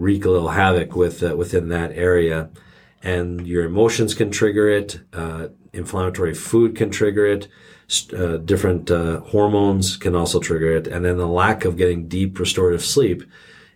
[0.00, 2.50] wreak a little havoc with uh, within that area
[3.02, 5.00] and your emotions can trigger it.
[5.12, 7.48] Uh, inflammatory food can trigger it.
[8.16, 12.38] Uh, different uh, hormones can also trigger it, and then the lack of getting deep
[12.38, 13.24] restorative sleep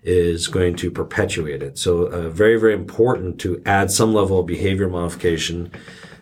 [0.05, 1.79] is going to perpetuate it.
[1.79, 5.73] So, uh, very very important to add some level of behavior modification.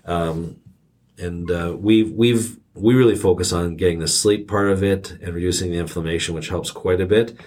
[0.07, 0.57] Um,
[1.19, 5.35] and uh, we've we've we really focus on getting the sleep part of it and
[5.35, 7.38] reducing the inflammation, which helps quite a bit.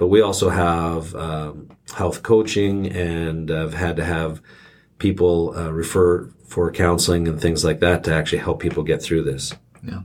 [0.00, 4.40] But we also have um, health coaching, and have had to have
[4.96, 9.24] people uh, refer for counseling and things like that to actually help people get through
[9.24, 9.52] this.
[9.82, 10.00] Yeah.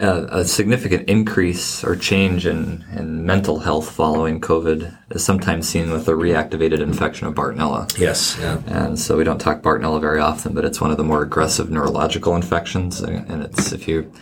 [0.00, 5.90] Uh, a significant increase or change in, in mental health following COVID is sometimes seen
[5.90, 7.98] with a reactivated infection of Bartonella.
[7.98, 8.62] Yes, yeah.
[8.68, 11.68] And so we don't talk Bartonella very often, but it's one of the more aggressive
[11.68, 13.00] neurological infections.
[13.00, 14.12] And it's, if you,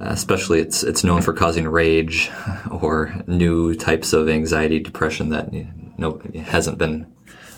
[0.00, 2.30] especially it's, it's known for causing rage
[2.70, 7.06] or new types of anxiety, depression that you know, hasn't been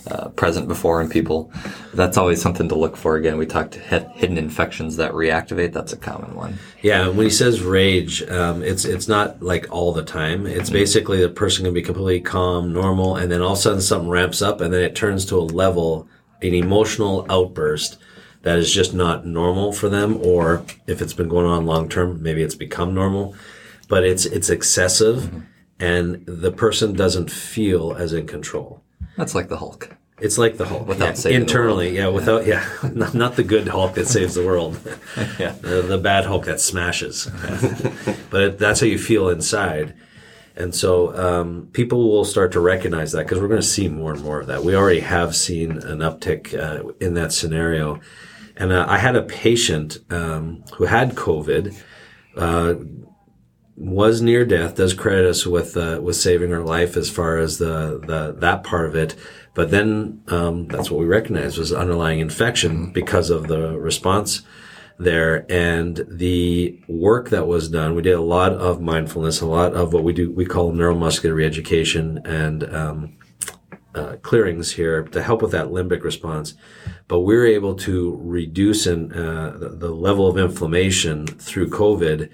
[0.07, 1.53] uh, present before in people.
[1.93, 3.17] That's always something to look for.
[3.17, 5.73] Again, we talked hidden infections that reactivate.
[5.73, 6.59] That's a common one.
[6.83, 10.47] Yeah, when he says rage, um, it's it's not like all the time.
[10.47, 10.73] It's mm-hmm.
[10.79, 14.09] basically the person can be completely calm, normal, and then all of a sudden something
[14.09, 16.09] ramps up, and then it turns to a level,
[16.43, 17.99] an emotional outburst
[18.43, 20.19] that is just not normal for them.
[20.23, 23.35] Or if it's been going on long term, maybe it's become normal,
[23.89, 25.41] but it's it's excessive, mm-hmm.
[25.79, 28.83] and the person doesn't feel as in control.
[29.17, 29.97] That's like the Hulk.
[30.21, 30.87] It's like the Hulk.
[30.87, 31.15] Without yeah.
[31.15, 32.09] saving internally, yeah.
[32.09, 34.79] Without, yeah, not, not, the good Hulk that saves the world.
[35.39, 37.31] yeah, the, the, bad Hulk that smashes.
[38.31, 39.95] but it, that's how you feel inside.
[40.57, 44.13] And so um, people will start to recognize that because we're going to see more
[44.13, 44.63] and more of that.
[44.63, 48.01] We already have seen an uptick uh, in that scenario.
[48.61, 51.75] And uh, I had a patient um, who had COVID.
[52.37, 52.75] Uh,
[53.77, 57.57] was near death does credit us with uh, with saving her life as far as
[57.57, 59.17] the, the that part of it
[59.55, 64.43] but then um, that's what we recognized was underlying infection because of the response
[64.99, 69.73] there and the work that was done we did a lot of mindfulness a lot
[69.73, 73.17] of what we do we call neuromuscular reeducation and um,
[73.95, 76.55] uh, clearings here to help with that limbic response
[77.09, 82.31] but we we're able to reduce in, uh, the, the level of inflammation through covid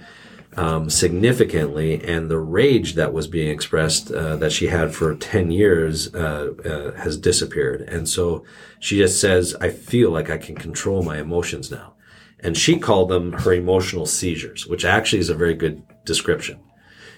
[0.57, 5.51] um, significantly, and the rage that was being expressed uh, that she had for ten
[5.51, 7.83] years uh, uh, has disappeared.
[7.83, 8.45] And so
[8.81, 11.95] she just says, "I feel like I can control my emotions now."
[12.41, 16.61] And she called them her emotional seizures, which actually is a very good description.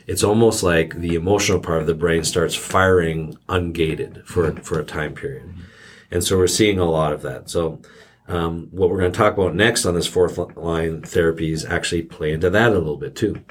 [0.09, 4.85] It's almost like the emotional part of the brain starts firing ungated for for a
[4.85, 5.55] time period,
[6.11, 7.49] and so we're seeing a lot of that.
[7.51, 7.81] So
[8.27, 12.33] um, what we're going to talk about next on this fourth line therapies actually play
[12.33, 13.43] into that a little bit too.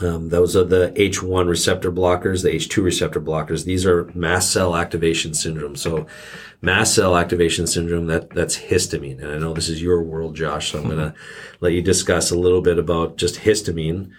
[0.00, 3.64] Um, those are the H1 receptor blockers, the H2 receptor blockers.
[3.64, 5.76] These are mast cell activation syndrome.
[5.76, 6.06] So
[6.60, 9.22] mast cell activation syndrome, that, that's histamine.
[9.22, 11.14] And I know this is your world, Josh, so I'm going to
[11.60, 14.10] let you discuss a little bit about just histamine.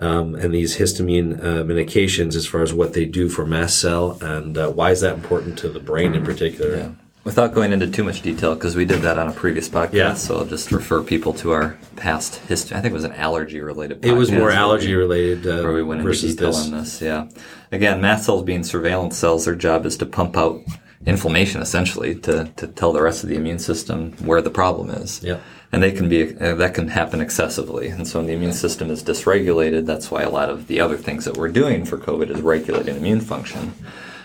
[0.00, 4.18] Um, and these histamine uh, medications as far as what they do for mast cell
[4.22, 6.76] and uh, why is that important to the brain in particular?
[6.76, 6.90] Yeah.
[7.22, 10.14] Without going into too much detail, because we did that on a previous podcast, yeah.
[10.14, 12.78] so I'll just refer people to our past history.
[12.78, 14.02] I think it was an allergy related.
[14.02, 16.64] It was more allergy related, uh, where we went into detail this.
[16.64, 17.02] on this.
[17.02, 17.28] Yeah,
[17.72, 20.62] again, mast cells being surveillance cells, their job is to pump out
[21.04, 25.22] inflammation essentially to to tell the rest of the immune system where the problem is.
[25.22, 25.40] Yeah,
[25.72, 28.90] and they can be uh, that can happen excessively, and so when the immune system
[28.90, 32.30] is dysregulated, that's why a lot of the other things that we're doing for COVID
[32.30, 33.74] is regulating immune function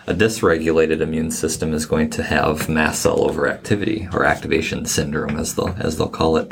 [0.07, 5.55] a dysregulated immune system is going to have mast cell overactivity or activation syndrome, as
[5.55, 6.51] they'll as they'll call it.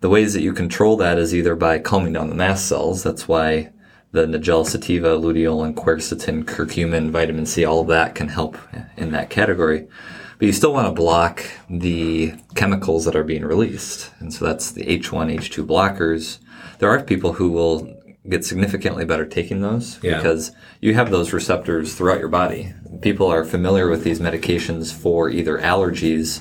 [0.00, 3.02] The ways that you control that is either by calming down the mast cells.
[3.02, 3.70] That's why
[4.12, 8.58] the Nigella sativa, luteolin, quercetin, curcumin, vitamin C, all of that can help
[8.96, 9.86] in that category.
[10.40, 14.10] But you still want to block the chemicals that are being released.
[14.20, 16.38] And so that's the H1, H2 blockers.
[16.78, 17.94] There are people who will
[18.26, 20.16] get significantly better taking those yeah.
[20.16, 20.50] because
[20.80, 22.72] you have those receptors throughout your body.
[23.02, 26.40] People are familiar with these medications for either allergies,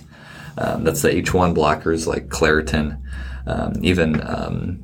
[0.59, 3.01] um, that's the H1 blockers like Claritin,
[3.47, 4.83] um, even um,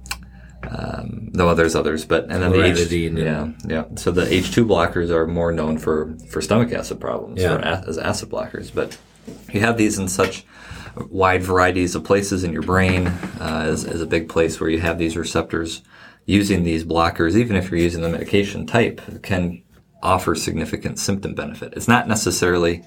[0.70, 3.86] um, no, there's others, but and then the H, yeah, yeah.
[3.96, 7.58] So the H2 blockers are more known for for stomach acid problems, yeah.
[7.58, 8.74] for as acid blockers.
[8.74, 8.98] But
[9.52, 10.46] you have these in such
[11.10, 13.08] wide varieties of places in your brain
[13.40, 15.82] uh, is a big place where you have these receptors.
[16.28, 19.62] Using these blockers, even if you're using the medication type, can
[20.02, 21.74] offer significant symptom benefit.
[21.76, 22.84] It's not necessarily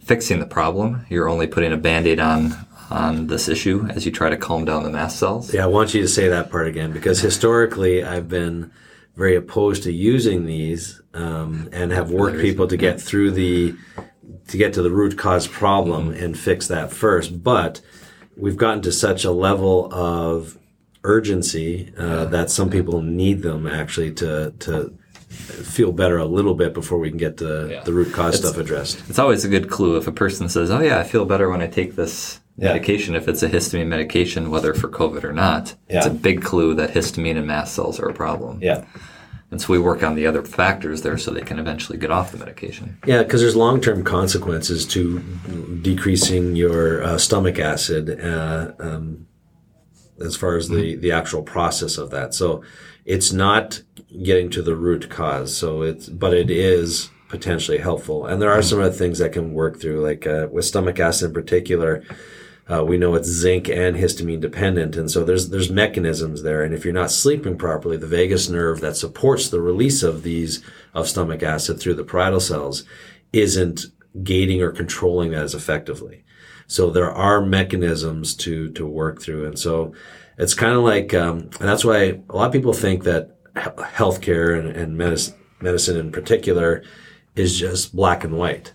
[0.00, 1.06] fixing the problem.
[1.08, 2.54] You're only putting a band-aid on
[2.90, 5.52] on this issue as you try to calm down the mast cells.
[5.52, 8.70] Yeah, I want you to say that part again because historically I've been
[9.16, 13.74] very opposed to using these um, and have worked people to get through the
[14.48, 17.42] to get to the root cause problem and fix that first.
[17.42, 17.80] But
[18.36, 20.58] we've gotten to such a level of
[21.04, 24.92] urgency uh, that some people need them actually to to
[25.28, 27.82] feel better a little bit before we can get the, Yeah.
[27.84, 29.02] the root cause It's- stuff addressed.
[29.08, 31.60] It's always a good clue if a person says, "Oh yeah, I feel better when
[31.60, 32.68] I take this Yeah.
[32.68, 36.74] medication." If it's a histamine medication, whether for COVID or not, it's a big clue
[36.74, 38.58] that histamine and mast cells are a problem.
[38.62, 38.84] Yeah.
[39.50, 42.32] And so we work on the other factors there so they can eventually get off
[42.32, 42.98] the medication.
[43.06, 45.20] Yeah, because there's long term consequences to
[45.82, 49.28] decreasing your uh, stomach acid uh, um,
[50.20, 52.34] as far as the, the actual process of that.
[52.34, 52.64] So
[53.04, 53.82] it's not
[54.24, 55.56] getting to the root cause.
[55.56, 58.26] So it's, but it is potentially helpful.
[58.26, 61.28] And there are some other things that can work through, like uh, with stomach acid
[61.28, 62.02] in particular.
[62.68, 66.64] Uh, we know it's zinc and histamine dependent, and so there's there's mechanisms there.
[66.64, 70.62] And if you're not sleeping properly, the vagus nerve that supports the release of these
[70.92, 72.84] of stomach acid through the parietal cells
[73.32, 73.86] isn't
[74.24, 76.24] gating or controlling that as effectively.
[76.66, 79.94] So there are mechanisms to to work through, and so
[80.36, 83.60] it's kind of like, um, and that's why a lot of people think that he-
[83.60, 86.82] healthcare and, and medicine, medicine in particular
[87.36, 88.72] is just black and white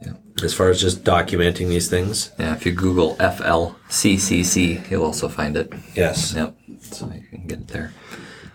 [0.00, 0.12] Yeah.
[0.42, 2.30] as far as just documenting these things.
[2.38, 2.54] Yeah.
[2.54, 5.72] If you Google FLCCC, you'll also find it.
[5.94, 6.34] Yes.
[6.34, 6.56] Yep.
[6.80, 7.92] So you can get it there.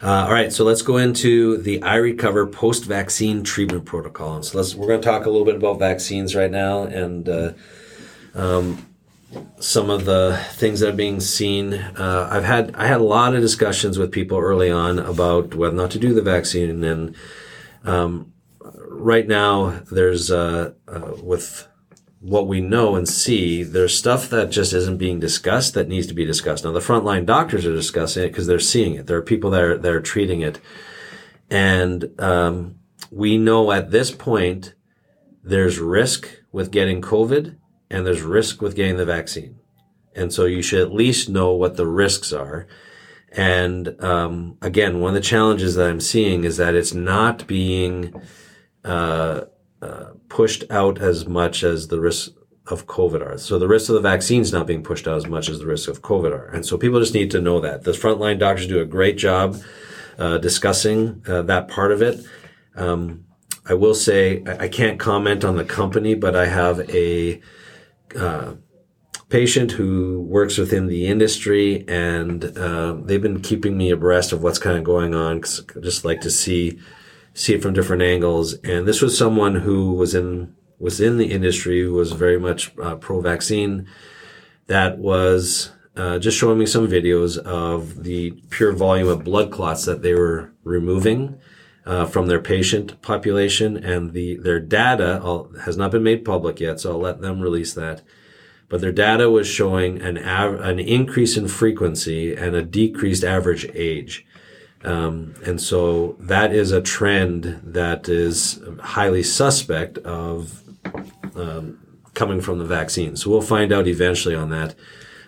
[0.01, 4.35] Uh, all right, so let's go into the iRecover post-vaccine treatment protocol.
[4.35, 7.29] And so let's we're going to talk a little bit about vaccines right now and
[7.29, 7.53] uh,
[8.33, 8.85] um,
[9.59, 11.73] some of the things that are being seen.
[11.73, 15.75] Uh, I've had I had a lot of discussions with people early on about whether
[15.75, 17.15] or not to do the vaccine, and
[17.83, 21.67] um, right now there's uh, uh, with
[22.23, 26.13] what we know and see, there's stuff that just isn't being discussed that needs to
[26.13, 26.63] be discussed.
[26.63, 29.07] Now, the frontline doctors are discussing it because they're seeing it.
[29.07, 30.61] There are people that are, that are treating it.
[31.49, 32.79] And um,
[33.11, 34.73] we know at this point
[35.43, 37.57] there's risk with getting COVID
[37.93, 39.59] and there's risk with getting the vaccine.
[40.15, 42.67] And so you should at least know what the risks are.
[43.31, 48.13] And um, again, one of the challenges that I'm seeing is that it's not being
[48.83, 49.41] uh,
[49.81, 52.29] uh, pushed out as much as the risks
[52.67, 53.37] of COVID are.
[53.37, 55.65] So the risks of the vaccine is not being pushed out as much as the
[55.65, 56.47] risks of COVID are.
[56.47, 57.83] And so people just need to know that.
[57.83, 59.61] The frontline doctors do a great job
[60.17, 62.25] uh, discussing uh, that part of it.
[62.75, 63.25] Um,
[63.65, 67.41] I will say I can't comment on the company, but I have a
[68.15, 68.53] uh,
[69.29, 74.59] patient who works within the industry, and uh, they've been keeping me abreast of what's
[74.59, 75.41] kind of going on.
[75.41, 76.77] 'cause I just like to see
[77.33, 78.53] see it from different angles.
[78.63, 82.71] And this was someone who was in was in the industry, who was very much
[82.81, 83.87] uh, pro vaccine.
[84.67, 89.85] That was uh, just showing me some videos of the pure volume of blood clots
[89.85, 91.37] that they were removing
[91.85, 96.59] uh, from their patient population, and the their data all, has not been made public
[96.59, 96.79] yet.
[96.79, 98.01] So I'll let them release that.
[98.69, 103.69] But their data was showing an av- an increase in frequency and a decreased average
[103.73, 104.25] age.
[104.83, 110.61] Um, and so that is a trend that is highly suspect of
[111.35, 111.79] um,
[112.13, 113.15] coming from the vaccine.
[113.15, 114.75] So we'll find out eventually on that.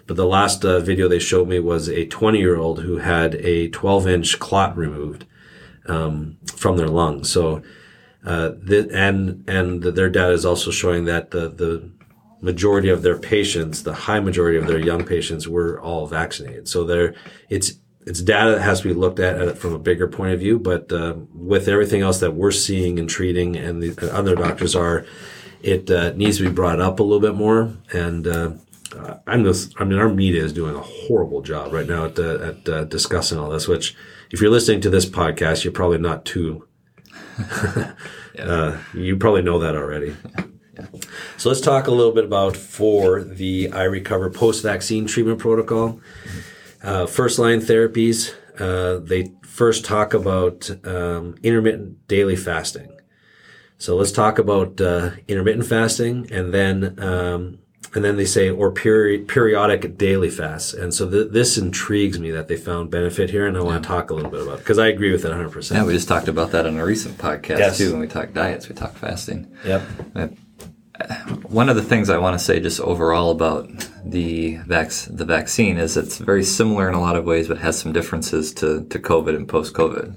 [0.08, 3.36] But the last uh, video they showed me was a 20 year old who had
[3.36, 5.26] a 12 inch clot removed
[5.88, 7.32] um, from their lungs.
[7.32, 7.62] So
[8.26, 11.72] Uh, th- and and their data is also showing that the the
[12.42, 16.68] majority of their patients, the high majority of their young patients, were all vaccinated.
[16.68, 17.14] So there,
[17.50, 20.60] it's it's data that has to be looked at from a bigger point of view.
[20.60, 25.06] But uh, with everything else that we're seeing and treating, and the other doctors are,
[25.62, 27.78] it uh, needs to be brought up a little bit more.
[27.94, 28.52] And uh,
[29.28, 32.38] I'm just, I mean, our media is doing a horrible job right now at, uh,
[32.50, 33.68] at uh, discussing all this.
[33.68, 33.96] Which,
[34.32, 36.68] if you're listening to this podcast, you're probably not too.
[38.38, 40.14] Uh, you probably know that already.
[41.38, 46.02] So let's talk a little bit about for the I Recover post-vaccine treatment protocol.
[46.84, 52.92] Uh, first line therapies, uh, they first talk about um, intermittent daily fasting.
[53.78, 57.60] So let's talk about uh, intermittent fasting, and then um,
[57.96, 60.74] and then they say or peri- periodic daily fasts.
[60.74, 63.88] And so th- this intrigues me that they found benefit here, and I want to
[63.88, 65.50] talk a little bit about it because I agree with it 100.
[65.52, 67.78] percent Yeah, we just talked about that on a recent podcast Yes.
[67.78, 67.92] too.
[67.92, 69.48] When we talk diets, we talk fasting.
[69.66, 69.82] Yep.
[71.50, 73.70] One of the things I want to say just overall about
[74.06, 77.78] the vac- the vaccine is it's very similar in a lot of ways, but has
[77.78, 80.16] some differences to, to COVID and post COVID.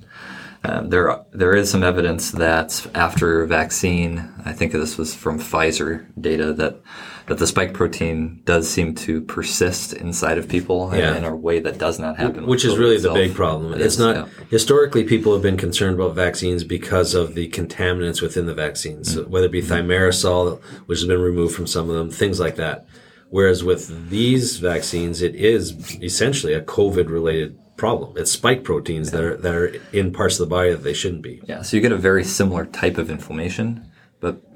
[0.64, 6.07] Um, there there is some evidence that after vaccine, I think this was from Pfizer
[6.20, 6.81] data that
[7.29, 11.16] that the spike protein does seem to persist inside of people in- Yeah.
[11.16, 12.43] in, a way that does not happen.
[12.43, 13.72] with Which is really the big problem.
[13.74, 14.26] It it's is, not yeah.
[14.51, 19.24] historically people have been concerned about vaccines because of the contaminants within the vaccines, Mm-hmm.
[19.24, 22.57] so whether it be thimerosal, which has been removed from some of them, things like
[22.57, 22.87] that.
[23.31, 28.14] Whereas with these vaccines, it is essentially a COVID related problem.
[28.16, 31.22] It's spike proteins that are that are in parts of the body that they shouldn't
[31.22, 31.41] be.
[31.47, 33.85] Yeah, so you get a very similar type of inflammation,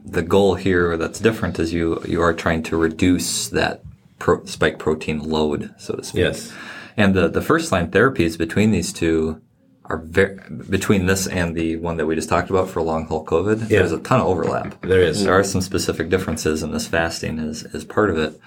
[0.04, 3.82] the goal here that's different is you you are trying to reduce that
[4.18, 6.20] pro- spike protein load, so to speak.
[6.20, 6.52] Yes.
[6.96, 9.40] And the, the first line therapies between these two
[9.86, 10.38] are very
[10.70, 13.62] between this and the one that we just talked about for long haul COVID.
[13.62, 13.78] Yeah.
[13.78, 14.80] There's a ton of overlap.
[14.82, 15.24] There is.
[15.24, 18.40] There are some specific differences, and this fasting is is part of it.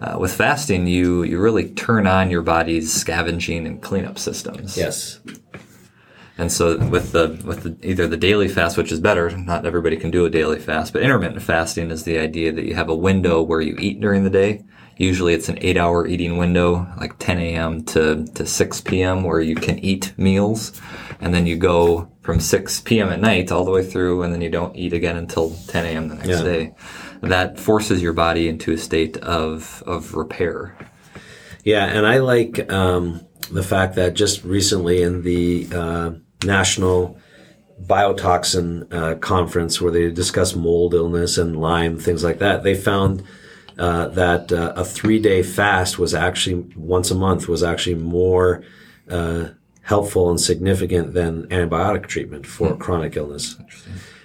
[0.00, 4.76] Uh, with fasting, you you really turn on your body's scavenging and cleanup systems.
[4.76, 5.20] Yes.
[6.38, 9.96] And so with the with the, either the daily fast, which is better, not everybody
[9.96, 12.94] can do a daily fast, but intermittent fasting is the idea that you have a
[12.94, 14.64] window where you eat during the day.
[14.96, 17.84] Usually it's an eight hour eating window, like 10 a.m.
[17.84, 19.22] to, to 6 p.m.
[19.22, 20.80] where you can eat meals.
[21.20, 23.08] And then you go from 6 p.m.
[23.10, 26.08] at night all the way through and then you don't eat again until 10 a.m.
[26.08, 26.42] the next Yeah.
[26.42, 26.74] day.
[27.22, 30.76] That forces your body into a state of, of repair.
[31.64, 33.20] Yeah, and I like um,
[33.52, 36.10] the fact that just recently in the uh,
[36.44, 37.18] National
[37.84, 43.22] Biotoxin uh, Conference, where they discussed mold illness and Lyme, things like that, they found
[43.78, 48.64] uh, that uh, a three day fast was actually once a month was actually more
[49.08, 49.48] uh,
[49.82, 53.56] helpful and significant than antibiotic treatment for chronic illness.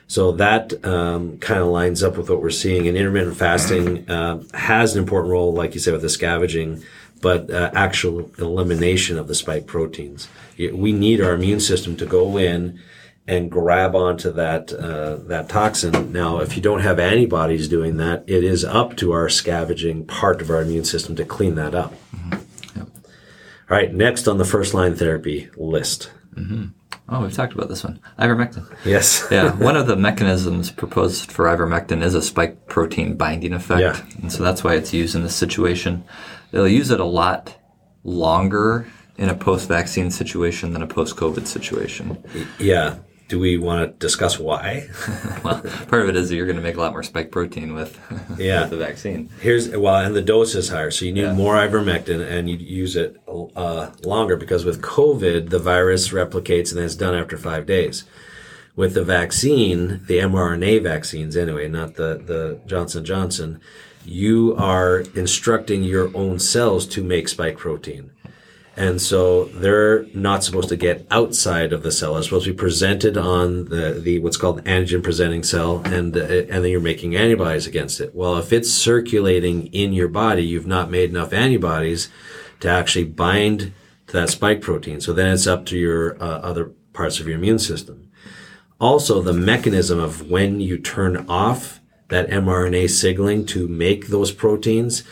[0.07, 2.87] So that um, kind of lines up with what we're seeing.
[2.87, 6.83] And intermittent fasting uh, has an important role, like you said, with the scavenging,
[7.23, 10.27] but uh, actual elimination of the spike proteins.
[10.57, 12.79] We need our immune system to go in
[13.25, 16.11] and grab onto that uh, that toxin.
[16.11, 20.41] Now, if you don't have antibodies doing that, it is up to our scavenging part
[20.41, 21.93] of our immune system to clean that up.
[22.75, 22.87] Yep.
[23.69, 26.11] All right, next on the first line therapy list.
[27.09, 27.99] Oh, we've talked about this one.
[28.17, 28.65] Ivermectin.
[28.85, 29.27] Yes.
[29.29, 33.81] yeah, one of the mechanisms proposed for ivermectin is a spike protein binding effect.
[33.81, 34.21] Yeah.
[34.21, 36.03] And so that's why it's used in this situation.
[36.53, 37.55] They'll use it a lot
[38.03, 38.85] longer
[39.17, 42.23] in a post vaccine situation than a post COVID situation.
[42.59, 42.97] yeah.
[43.29, 44.87] Do we want to discuss why?
[45.43, 47.73] Well, part of it is that you're going to make a lot more spike protein
[47.73, 47.99] with,
[48.37, 48.61] Yeah.
[48.61, 49.29] with the vaccine.
[49.41, 51.33] Here's well, and the dose is higher, so you need Yeah.
[51.33, 53.17] more ivermectin, and you use it
[53.55, 58.03] uh, longer because with COVID, the virus replicates and then it's done after five days.
[58.75, 63.59] With the vaccine, the mRNA vaccines anyway, not the the Johnson Johnson,
[64.05, 68.11] you are instructing your own cells to make spike protein.
[68.75, 72.13] And so they're not supposed to get outside of the cell.
[72.13, 76.21] They're supposed to be presented on the, the what's called antigen presenting cell, and uh,
[76.21, 78.15] and then you're making antibodies against it.
[78.15, 82.09] Well, if it's circulating in your body, you've not made enough antibodies
[82.61, 83.73] to actually bind
[84.07, 85.01] to that spike protein.
[85.01, 88.09] So then it's up to your uh, other parts of your immune system.
[88.79, 91.79] Also, the mechanism of when you turn off
[92.13, 95.03] that mRNA signaling to make those proteins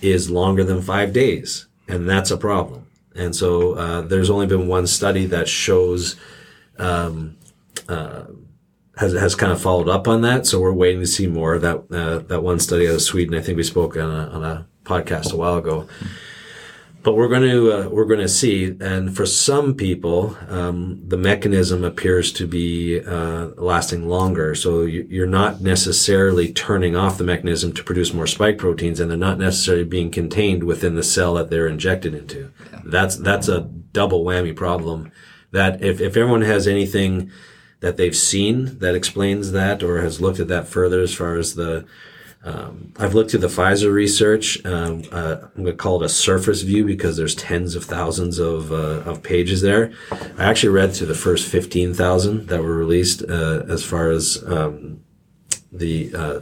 [0.00, 2.86] is longer than five days, and that's a problem.
[3.14, 6.16] And so uh, there's only been one study that shows
[6.78, 7.36] um,
[7.88, 8.24] uh,
[8.96, 10.46] has has kind of followed up on that.
[10.46, 13.34] So we're waiting to see more that uh, that one study out of Sweden.
[13.34, 15.86] I think we spoke on a, on a podcast a while ago.
[17.06, 21.16] But we're going to uh, we're going to see, and for some people, um, the
[21.16, 24.56] mechanism appears to be uh, lasting longer.
[24.56, 29.16] So you're not necessarily turning off the mechanism to produce more spike proteins, and they're
[29.16, 32.52] not necessarily being contained within the cell that they're injected into.
[32.72, 32.80] Yeah.
[32.84, 35.12] That's that's a double whammy problem.
[35.52, 37.30] That if if everyone has anything
[37.78, 41.54] that they've seen that explains that, or has looked at that further as far as
[41.54, 41.86] the
[42.44, 44.64] um, I've looked at the Pfizer research.
[44.64, 48.38] Um, uh, I'm going to call it a surface view because there's tens of thousands
[48.38, 49.92] of, uh, of pages there.
[50.38, 55.00] I actually read through the first 15,000 that were released uh, as far as um,
[55.72, 56.40] the uh,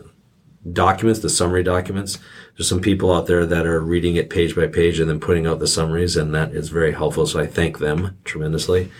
[0.70, 2.18] documents, the summary documents.
[2.56, 5.46] There's some people out there that are reading it page by page and then putting
[5.46, 7.26] out the summaries, and that is very helpful.
[7.26, 8.90] So I thank them tremendously.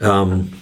[0.00, 0.61] Um,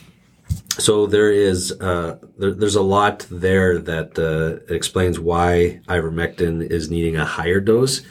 [0.79, 6.91] so there is uh, there, there's a lot there that uh, explains why ivermectin is
[6.91, 8.03] needing a higher dose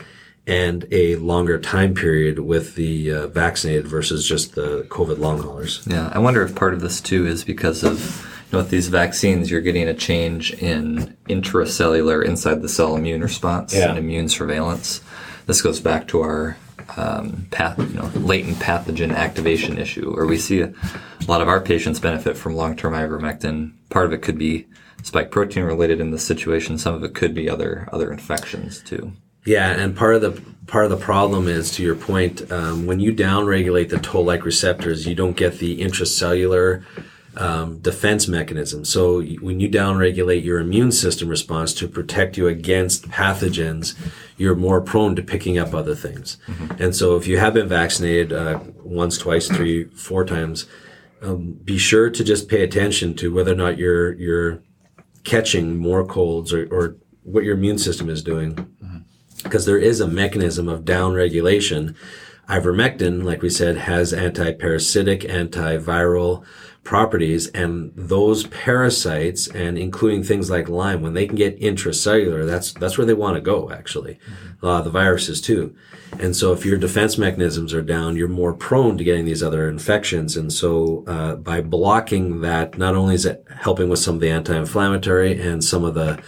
[0.47, 5.85] and a longer time period with the uh, vaccinated versus just the COVID long haulers.
[5.85, 8.87] Yeah, I wonder if part of this too is because of you know with these
[8.87, 13.89] vaccines you're getting a change in intracellular inside the cell immune response yeah.
[13.89, 15.01] and immune surveillance.
[15.45, 16.57] This goes back to our
[16.97, 21.47] um, path, you know, latent pathogen activation issue, or we see a, a lot of
[21.47, 23.73] our patients benefit from long-term ivermectin.
[23.89, 24.67] Part of it could be
[25.03, 26.77] spike protein related in this situation.
[26.77, 29.13] Some of it could be other other infections too.
[29.45, 32.99] Yeah, and part of the part of the problem is, to your point, um, when
[32.99, 36.83] you downregulate the toll-like receptors, you don't get the intracellular
[37.37, 38.83] um, defense mechanism.
[38.85, 43.95] So when you downregulate your immune system response to protect you against pathogens,
[44.37, 46.37] you're more prone to picking up other things.
[46.47, 46.83] Mm-hmm.
[46.83, 50.65] And so if you have been vaccinated uh, once, twice, three, four times,
[51.21, 54.61] um, be sure to just pay attention to whether or not you're you're
[55.23, 58.97] catching more colds or, or what your immune system is doing, mm-hmm.
[59.43, 61.95] because there is a mechanism of downregulation.
[62.47, 66.43] Ivermectin, like we said, has anti-parasitic, antiviral
[66.83, 72.73] properties and those parasites and including things like Lyme, when they can get intracellular, that's,
[72.73, 74.15] that's where they want to go actually.
[74.15, 74.65] Mm-hmm.
[74.65, 75.75] Uh, the viruses too.
[76.19, 79.69] And so if your defense mechanisms are down, you're more prone to getting these other
[79.69, 80.35] infections.
[80.35, 84.29] And so, uh, by blocking that, not only is it helping with some of the
[84.29, 86.21] anti-inflammatory and some of the,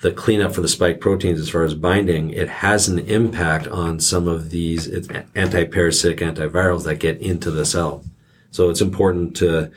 [0.00, 4.00] the cleanup for the spike proteins as far as binding, it has an impact on
[4.00, 4.88] some of these
[5.34, 8.04] anti-parasitic antivirals that get into the cell.
[8.50, 9.70] So it's important to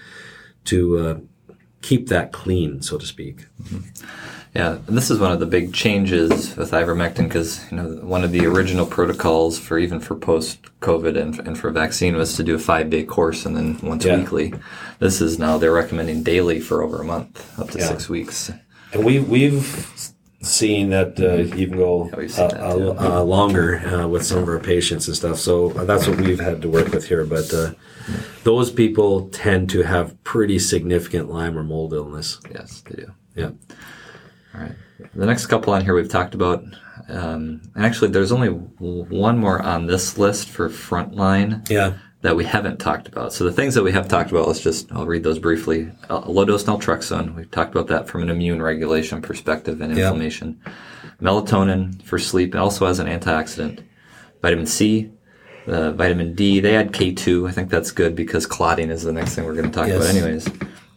[0.65, 1.17] to uh,
[1.81, 3.45] keep that clean, so to speak.
[3.61, 4.05] Mm-hmm.
[4.55, 8.23] Yeah, and this is one of the big changes with ivermectin because you know one
[8.23, 12.43] of the original protocols for even for post COVID and, and for vaccine was to
[12.43, 14.17] do a five day course and then once yeah.
[14.17, 14.53] weekly.
[14.99, 17.87] This is now they're recommending daily for over a month, up to yeah.
[17.87, 18.51] six weeks.
[18.93, 20.12] And we we've
[20.43, 25.15] seen that uh, even go uh, uh, longer uh, with some of our patients and
[25.15, 25.39] stuff.
[25.39, 27.25] So that's what we've had to work with here.
[27.25, 27.71] But uh,
[28.43, 32.39] those people tend to have pretty significant Lyme or mold illness.
[32.53, 33.11] Yes, they do.
[33.35, 33.51] Yeah.
[34.53, 34.75] All right.
[35.15, 36.63] The next couple on here we've talked about,
[37.09, 41.69] um, and actually there's only one more on this list for frontline.
[41.69, 41.97] Yeah.
[42.23, 43.33] That we haven't talked about.
[43.33, 45.91] So the things that we have talked about, let's just, I'll read those briefly.
[46.09, 50.59] Uh, low dose naltrexone, we've talked about that from an immune regulation perspective and inflammation.
[50.65, 50.71] Yeah.
[51.21, 53.83] Melatonin for sleep, also as an antioxidant.
[54.41, 55.11] Vitamin C,
[55.67, 56.59] uh, vitamin D.
[56.59, 57.49] They add K2.
[57.49, 59.97] I think that's good because clotting is the next thing we're going to talk yes.
[59.97, 60.47] about, anyways.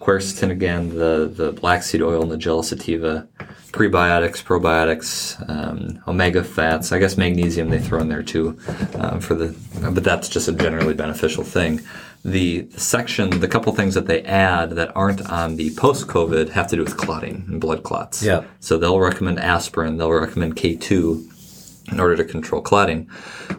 [0.06, 3.26] Quercetin again, the the black seed oil, Nigella sativa,
[3.72, 6.92] prebiotics, probiotics, um, omega fats.
[6.92, 8.56] I guess magnesium they throw in there too,
[8.94, 9.56] um, for the.
[9.80, 11.80] But that's just a generally beneficial thing.
[12.24, 16.68] The, the section, the couple things that they add that aren't on the post-COVID have
[16.68, 18.22] to do with clotting and blood clots.
[18.22, 18.44] Yeah.
[18.60, 19.96] So they'll recommend aspirin.
[19.96, 23.08] They'll recommend K2 in order to control clotting.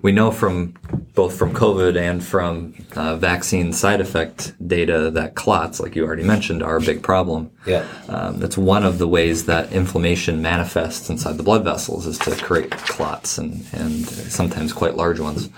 [0.01, 0.75] We know from
[1.17, 6.23] both from COVID and from uh, vaccine side effect data that clots, like you already
[6.23, 7.49] mentioned, are a big problem.
[7.65, 7.87] Yeah.
[8.07, 12.35] Um, that's one of the ways that inflammation manifests inside the blood vessels is to
[12.35, 15.49] create clots and, and sometimes quite large ones.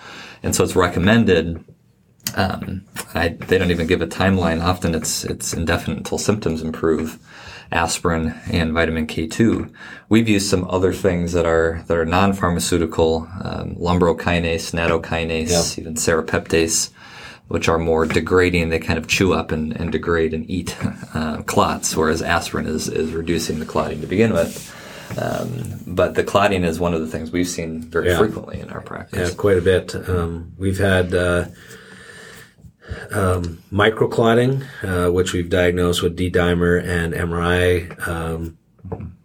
[0.44, 1.62] And so it's recommended
[2.36, 4.64] um, I, they don't even give a timeline.
[4.64, 7.18] Often it's it's indefinite until symptoms improve
[7.72, 9.72] aspirin and vitamin K2.
[10.10, 15.82] We've used some other things that are that are non-pharmaceutical, um, lumbrokinase, nattokinase, yeah.
[15.82, 16.90] even serrapeptase,
[17.48, 18.70] which are more degrading.
[18.70, 20.76] They kind of chew up and, and degrade and eat
[21.14, 24.76] uh, clots, whereas aspirin is is reducing the clotting to begin with.
[25.18, 28.18] Um, but the clotting is one of the things we've seen very yeah.
[28.18, 29.30] frequently in our practice.
[29.30, 29.96] Yeah, quite a bit.
[30.10, 31.14] Um, we've had.
[31.14, 31.46] Uh,
[33.12, 38.58] um, microclotting, uh, which we've diagnosed with D-dimer and MRI um,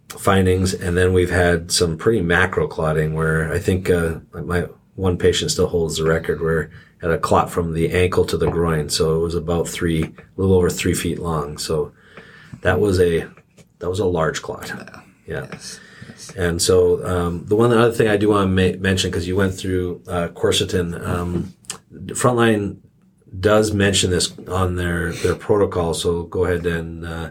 [0.08, 5.18] findings, and then we've had some pretty macro clotting where I think uh, my one
[5.18, 8.88] patient still holds the record where had a clot from the ankle to the groin,
[8.88, 11.58] so it was about three, a little over three feet long.
[11.58, 11.92] So
[12.62, 13.28] that was a
[13.80, 14.72] that was a large clot.
[15.26, 15.46] Yeah.
[15.50, 15.80] Yes.
[16.36, 19.36] And so um, the one other thing I do want to ma- mention because you
[19.36, 21.54] went through uh, quercetin, um,
[21.92, 22.78] Frontline
[23.40, 25.94] does mention this on their their protocol.
[25.94, 27.30] So go ahead and uh,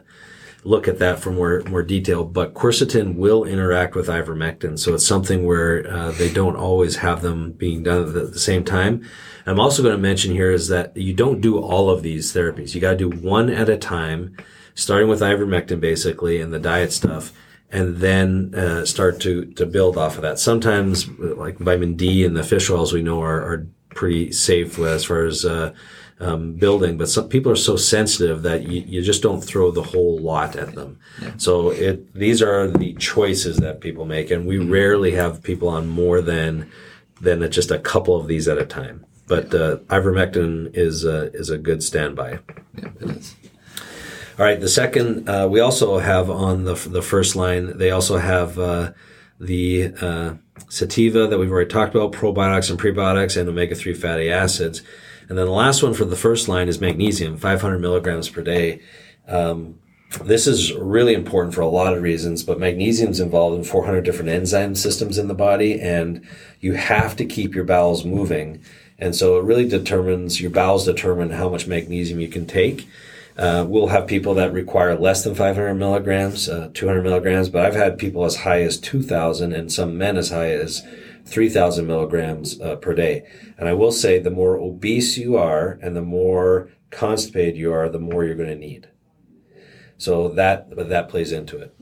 [0.63, 2.23] look at that for more more detail.
[2.23, 7.21] But quercetin will interact with ivermectin, so it's something where uh, they don't always have
[7.21, 9.07] them being done at the, same time.
[9.45, 12.73] I'm also going to mention here is that you don't do all of these therapies.
[12.73, 14.35] You got to do one at a time,
[14.75, 17.31] starting with ivermectin basically and the diet stuff,
[17.69, 20.39] and then uh, start to to build off of that.
[20.39, 25.05] Sometimes like vitamin D and the fish oils we know are, are pretty safe as
[25.05, 25.73] far as uh,
[26.19, 29.83] um, building, but some people are so sensitive that you, you just don't throw the
[29.83, 30.99] whole lot at them.
[31.21, 31.33] Yeah.
[31.37, 34.71] So it these are the choices that people make, and we mm-hmm.
[34.71, 36.71] rarely have people on more than
[37.19, 39.05] than just a couple of these at a time.
[39.27, 42.39] But uh, ivermectin is uh, is a good standby.
[42.77, 43.35] Yeah, it is.
[44.39, 44.59] All right.
[44.59, 47.77] The second, uh, we also have on the the first line.
[47.77, 48.91] They also have uh,
[49.43, 50.33] the uh,
[50.69, 54.81] sativa that we've already talked about, probiotics and prebiotics, and omega three fatty acids.
[55.29, 58.81] And then the last one for the first line is magnesium, 500 milligrams per day.
[59.27, 59.79] Um,
[60.23, 64.01] this is really important for a lot of reasons, but magnesium is involved in 400
[64.03, 66.25] different enzyme systems in the body, and
[66.59, 68.61] you have to keep your bowels moving.
[68.99, 72.87] And so it really determines, your bowels determine how much magnesium you can take.
[73.38, 77.75] Uh, we'll have people that require less than 500 milligrams, uh, 200 milligrams, but I've
[77.75, 80.86] had people as high as 2,000 and some men as high as
[81.25, 83.23] 3,000 milligrams uh, per day.
[83.57, 87.89] And I will say the more obese you are and the more constipated you are,
[87.89, 88.89] the more you're going to need.
[89.97, 91.75] So that, that plays into it.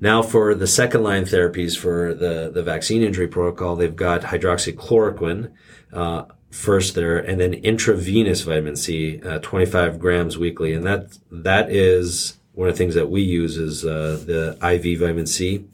[0.00, 5.52] Now for the second line therapies for the, the vaccine injury protocol, they've got hydroxychloroquine,
[5.92, 10.72] uh, first there, and then intravenous vitamin C, uh, 25 grams weekly.
[10.72, 15.00] And that, that is one of the things that we use is, uh, the IV
[15.00, 15.64] vitamin C.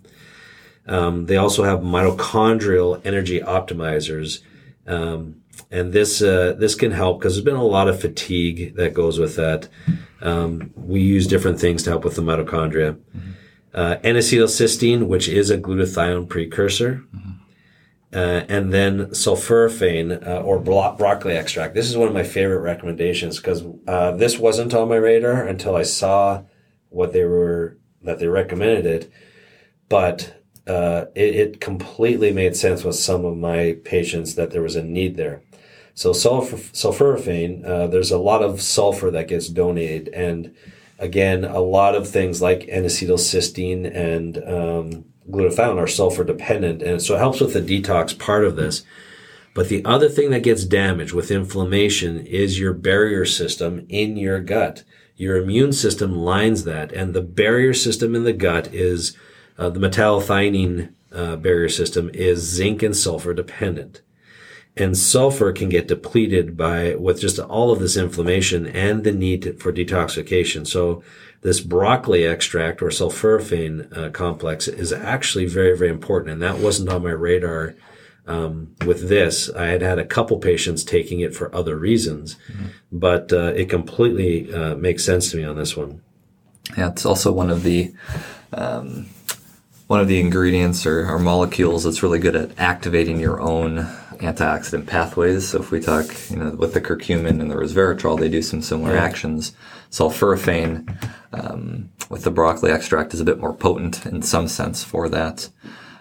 [0.86, 4.42] Um, they also have mitochondrial energy optimizers.
[4.86, 8.94] Um, and this, uh, this can help because there's been a lot of fatigue that
[8.94, 9.68] goes with that.
[10.20, 12.94] Um, we use different things to help with the mitochondria.
[12.94, 13.30] Mm-hmm.
[13.74, 17.02] Uh, N-acetylcysteine, which is a glutathione precursor.
[17.14, 17.25] Mm-hmm
[18.16, 21.74] uh, and then sulforaphane uh, or bro- broccoli extract.
[21.74, 25.76] This is one of my favorite recommendations because uh, this wasn't on my radar until
[25.76, 26.42] I saw
[26.88, 29.12] what they were that they recommended it,
[29.90, 34.76] but uh, it, it, completely made sense with some of my patients that there was
[34.76, 35.42] a need there.
[35.94, 40.54] So sulfur, sulforaphane, uh, there's a lot of sulfur that gets donated, and
[40.98, 46.82] again, a lot of things like N-acetylcysteine and um, glutathione are sulfur dependent.
[46.82, 48.84] And so it helps with the detox part of this.
[49.54, 54.40] But the other thing that gets damaged with inflammation is your barrier system in your
[54.40, 54.84] gut.
[55.16, 56.92] Your immune system lines that.
[56.92, 59.16] And the barrier system in the gut is
[59.56, 64.02] uh, the metallothionein uh, barrier system is zinc and sulfur dependent.
[64.76, 69.58] And sulfur can get depleted by with just all of this inflammation and the need
[69.58, 70.66] for detoxification.
[70.66, 71.02] So
[71.46, 76.32] this broccoli extract or sulforaphane uh, complex is actually very, very important.
[76.32, 77.76] And that wasn't on my radar
[78.26, 79.48] um, with this.
[79.50, 82.66] I had had a couple patients taking it for other reasons, mm-hmm.
[82.90, 86.02] but uh, it completely uh, makes sense to me on this one.
[86.76, 87.94] Yeah, it's also one of the
[88.52, 89.06] um,
[89.86, 93.86] one of the ingredients or, or molecules that's really good at activating your own
[94.18, 95.48] antioxidant pathways.
[95.48, 98.62] So if we talk, you know, with the curcumin and the resveratrol, they do some
[98.62, 99.02] similar yeah.
[99.04, 99.52] actions.
[99.90, 105.08] Sulforaphane um, with the broccoli extract is a bit more potent in some sense for
[105.08, 105.48] that.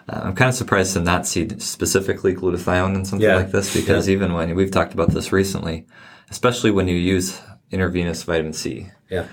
[0.08, 3.36] Uh, I'm kind of surprised to not see specifically glutathione in something yeah.
[3.36, 4.14] like this because yeah.
[4.14, 5.86] even when we've talked about this recently,
[6.30, 7.40] especially when you use
[7.70, 8.88] intravenous vitamin C.
[9.10, 9.26] Yeah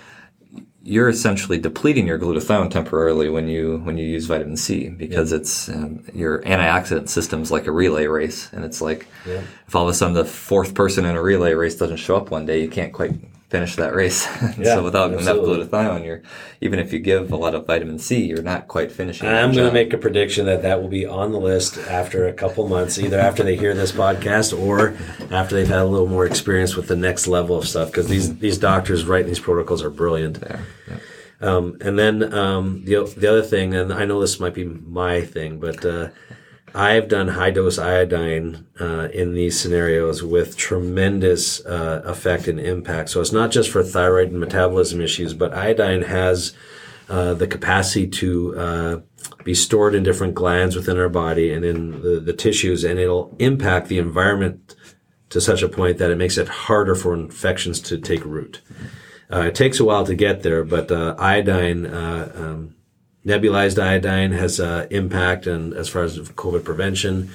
[0.85, 5.37] you're essentially depleting your glutathione temporarily when you when you use vitamin C because yeah.
[5.37, 9.41] it's um, your antioxidant system's like a relay race, and it's like yeah.
[9.65, 12.31] if all of a sudden the fourth person in a relay race doesn't show up
[12.31, 13.13] one day, you can't quite
[13.53, 14.25] finish that race.
[14.57, 15.61] yeah, so without absolutely.
[15.61, 16.23] enough glutathione, you're
[16.59, 19.29] even if you give a lot of vitamin C, you're not quite finishing.
[19.29, 22.33] I'm going to make a prediction that that will be on the list after a
[22.33, 24.97] couple months, either after they hear this podcast or
[25.31, 27.91] after they've had a little more experience with the next level of stuff.
[27.91, 30.39] Because these these doctors writing these protocols are brilliant.
[30.41, 30.59] Yeah.
[30.89, 30.97] yeah.
[31.39, 35.21] Um, and then um, the the other thing, and I know this might be my
[35.21, 36.09] thing, but uh,
[36.75, 43.09] I've done high dose iodine uh, in these scenarios with tremendous uh, effect and impact.
[43.09, 46.53] So it's not just for thyroid and metabolism issues, but iodine has
[47.09, 48.99] uh, the capacity to uh,
[49.43, 53.35] be stored in different glands within our body and in the, the tissues, and it'll
[53.39, 54.75] impact the environment
[55.29, 58.61] to such a point that it makes it harder for infections to take root.
[59.31, 62.75] Uh, it takes a while to get there, but uh, iodine, uh, um,
[63.25, 67.29] nebulized iodine, has uh, impact and as far as COVID prevention,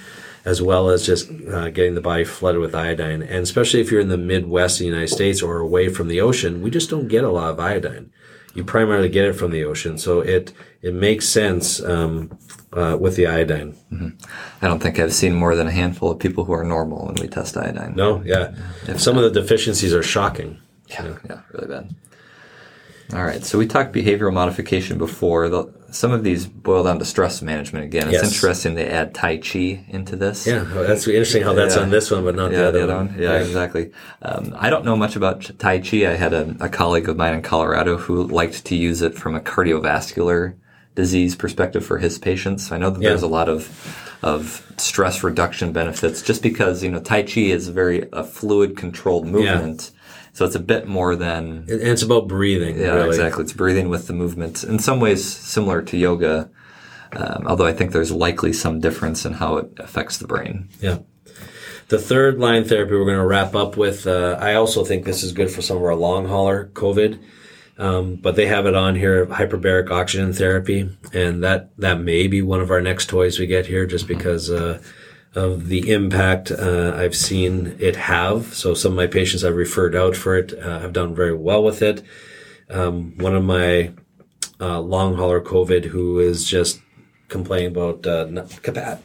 [0.45, 3.23] as well as just uh, getting the body flooded with iodine.
[3.23, 6.21] And especially if you're in the Midwest of the United States or away from the
[6.21, 8.11] ocean, we just don't get a lot of iodine
[8.59, 9.99] you primarily get it from the ocean.
[9.99, 12.37] So it it makes sense um,
[12.73, 13.77] uh, with the iodine.
[13.93, 14.09] Mm-hmm.
[14.61, 17.15] I don't think I've seen more than a handful of people who are normal when
[17.15, 17.95] we test iodine.
[17.95, 18.55] No, yeah.
[18.87, 20.59] If Some of the deficiencies are shocking.
[20.89, 21.95] Yeah, yeah, yeah really bad.
[23.15, 25.49] All right, so we talked behavioral modification before.
[25.49, 28.09] The, some of these boil down to stress management again.
[28.09, 28.35] It's yes.
[28.35, 30.47] interesting they add Tai Chi into this.
[30.47, 31.83] Yeah, that's interesting how that's yeah.
[31.83, 33.09] on this one, but not yeah, the other, the other one.
[33.09, 33.19] one.
[33.19, 33.93] Yeah, exactly.
[34.21, 36.07] Um, I don't know much about Tai Chi.
[36.07, 39.35] I had a, a, colleague of mine in Colorado who liked to use it from
[39.35, 40.57] a cardiovascular
[40.95, 42.71] disease perspective for his patients.
[42.73, 47.01] I know that there's a lot of of stress reduction benefits just because you know
[47.01, 49.93] Tai Chi is very a fluid controlled movement.
[50.39, 51.67] So it's a bit more than.
[51.69, 52.79] And it's about breathing.
[52.79, 53.09] Yeah, really.
[53.09, 53.43] exactly.
[53.43, 54.63] It's breathing with the movement.
[54.63, 56.49] In some ways, similar to yoga,
[57.11, 60.69] um, although I think there's likely some difference in how it affects the brain.
[60.81, 60.99] Yeah.
[61.89, 64.07] The third line therapy we're going to wrap up with.
[64.07, 67.19] Uh, I also think this is good for some of our long hauler COVID.
[67.77, 72.43] Um, but they have it on here, hyperbaric oxygen therapy, and that that may be
[72.43, 74.81] one of our next toys we get here, just because uh,
[75.35, 78.55] of the impact uh, I've seen it have.
[78.55, 81.63] So some of my patients I've referred out for it uh, have done very well
[81.63, 82.03] with it.
[82.71, 83.93] Um, one of my
[84.61, 86.81] uh, long hauler COVID who is just
[87.29, 88.45] complaining about uh,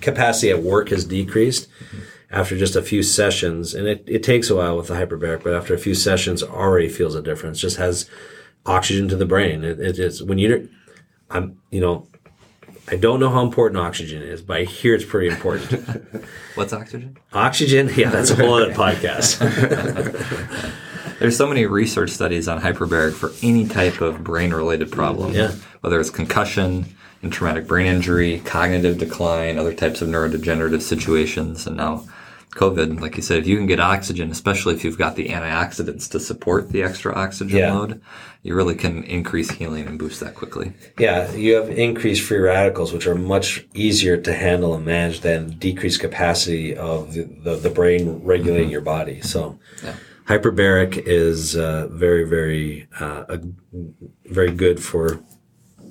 [0.01, 2.03] capacity at work has decreased mm-hmm.
[2.31, 5.53] after just a few sessions, and it, it takes a while with the hyperbaric, but
[5.53, 7.59] after a few sessions, already feels a difference.
[7.59, 8.09] Just has
[8.65, 9.63] oxygen to the brain.
[9.63, 10.61] It, it is when you're,
[11.29, 12.07] I'm you know
[12.93, 15.83] I don't know how important oxygen is, but I hear it's pretty important.
[16.55, 17.17] What's oxygen?
[17.33, 19.39] Oxygen, yeah, that's a whole other podcast.
[21.19, 25.53] There's so many research studies on hyperbaric for any type of brain-related problem, yeah.
[25.81, 26.85] whether it's concussion,
[27.23, 32.05] and traumatic brain injury, cognitive decline, other types of neurodegenerative situations, and now
[32.55, 36.09] COVID, like you said, if you can get oxygen, especially if you've got the antioxidants
[36.11, 37.73] to support the extra oxygen yeah.
[37.73, 38.01] load,
[38.43, 40.73] you really can increase healing and boost that quickly.
[40.99, 45.57] Yeah, you have increased free radicals, which are much easier to handle and manage than
[45.57, 48.71] decreased capacity of the, the, the brain regulating mm-hmm.
[48.71, 49.21] your body.
[49.21, 49.95] So, yeah.
[50.25, 53.39] hyperbaric is uh, very, very, uh, a,
[54.25, 55.19] very good for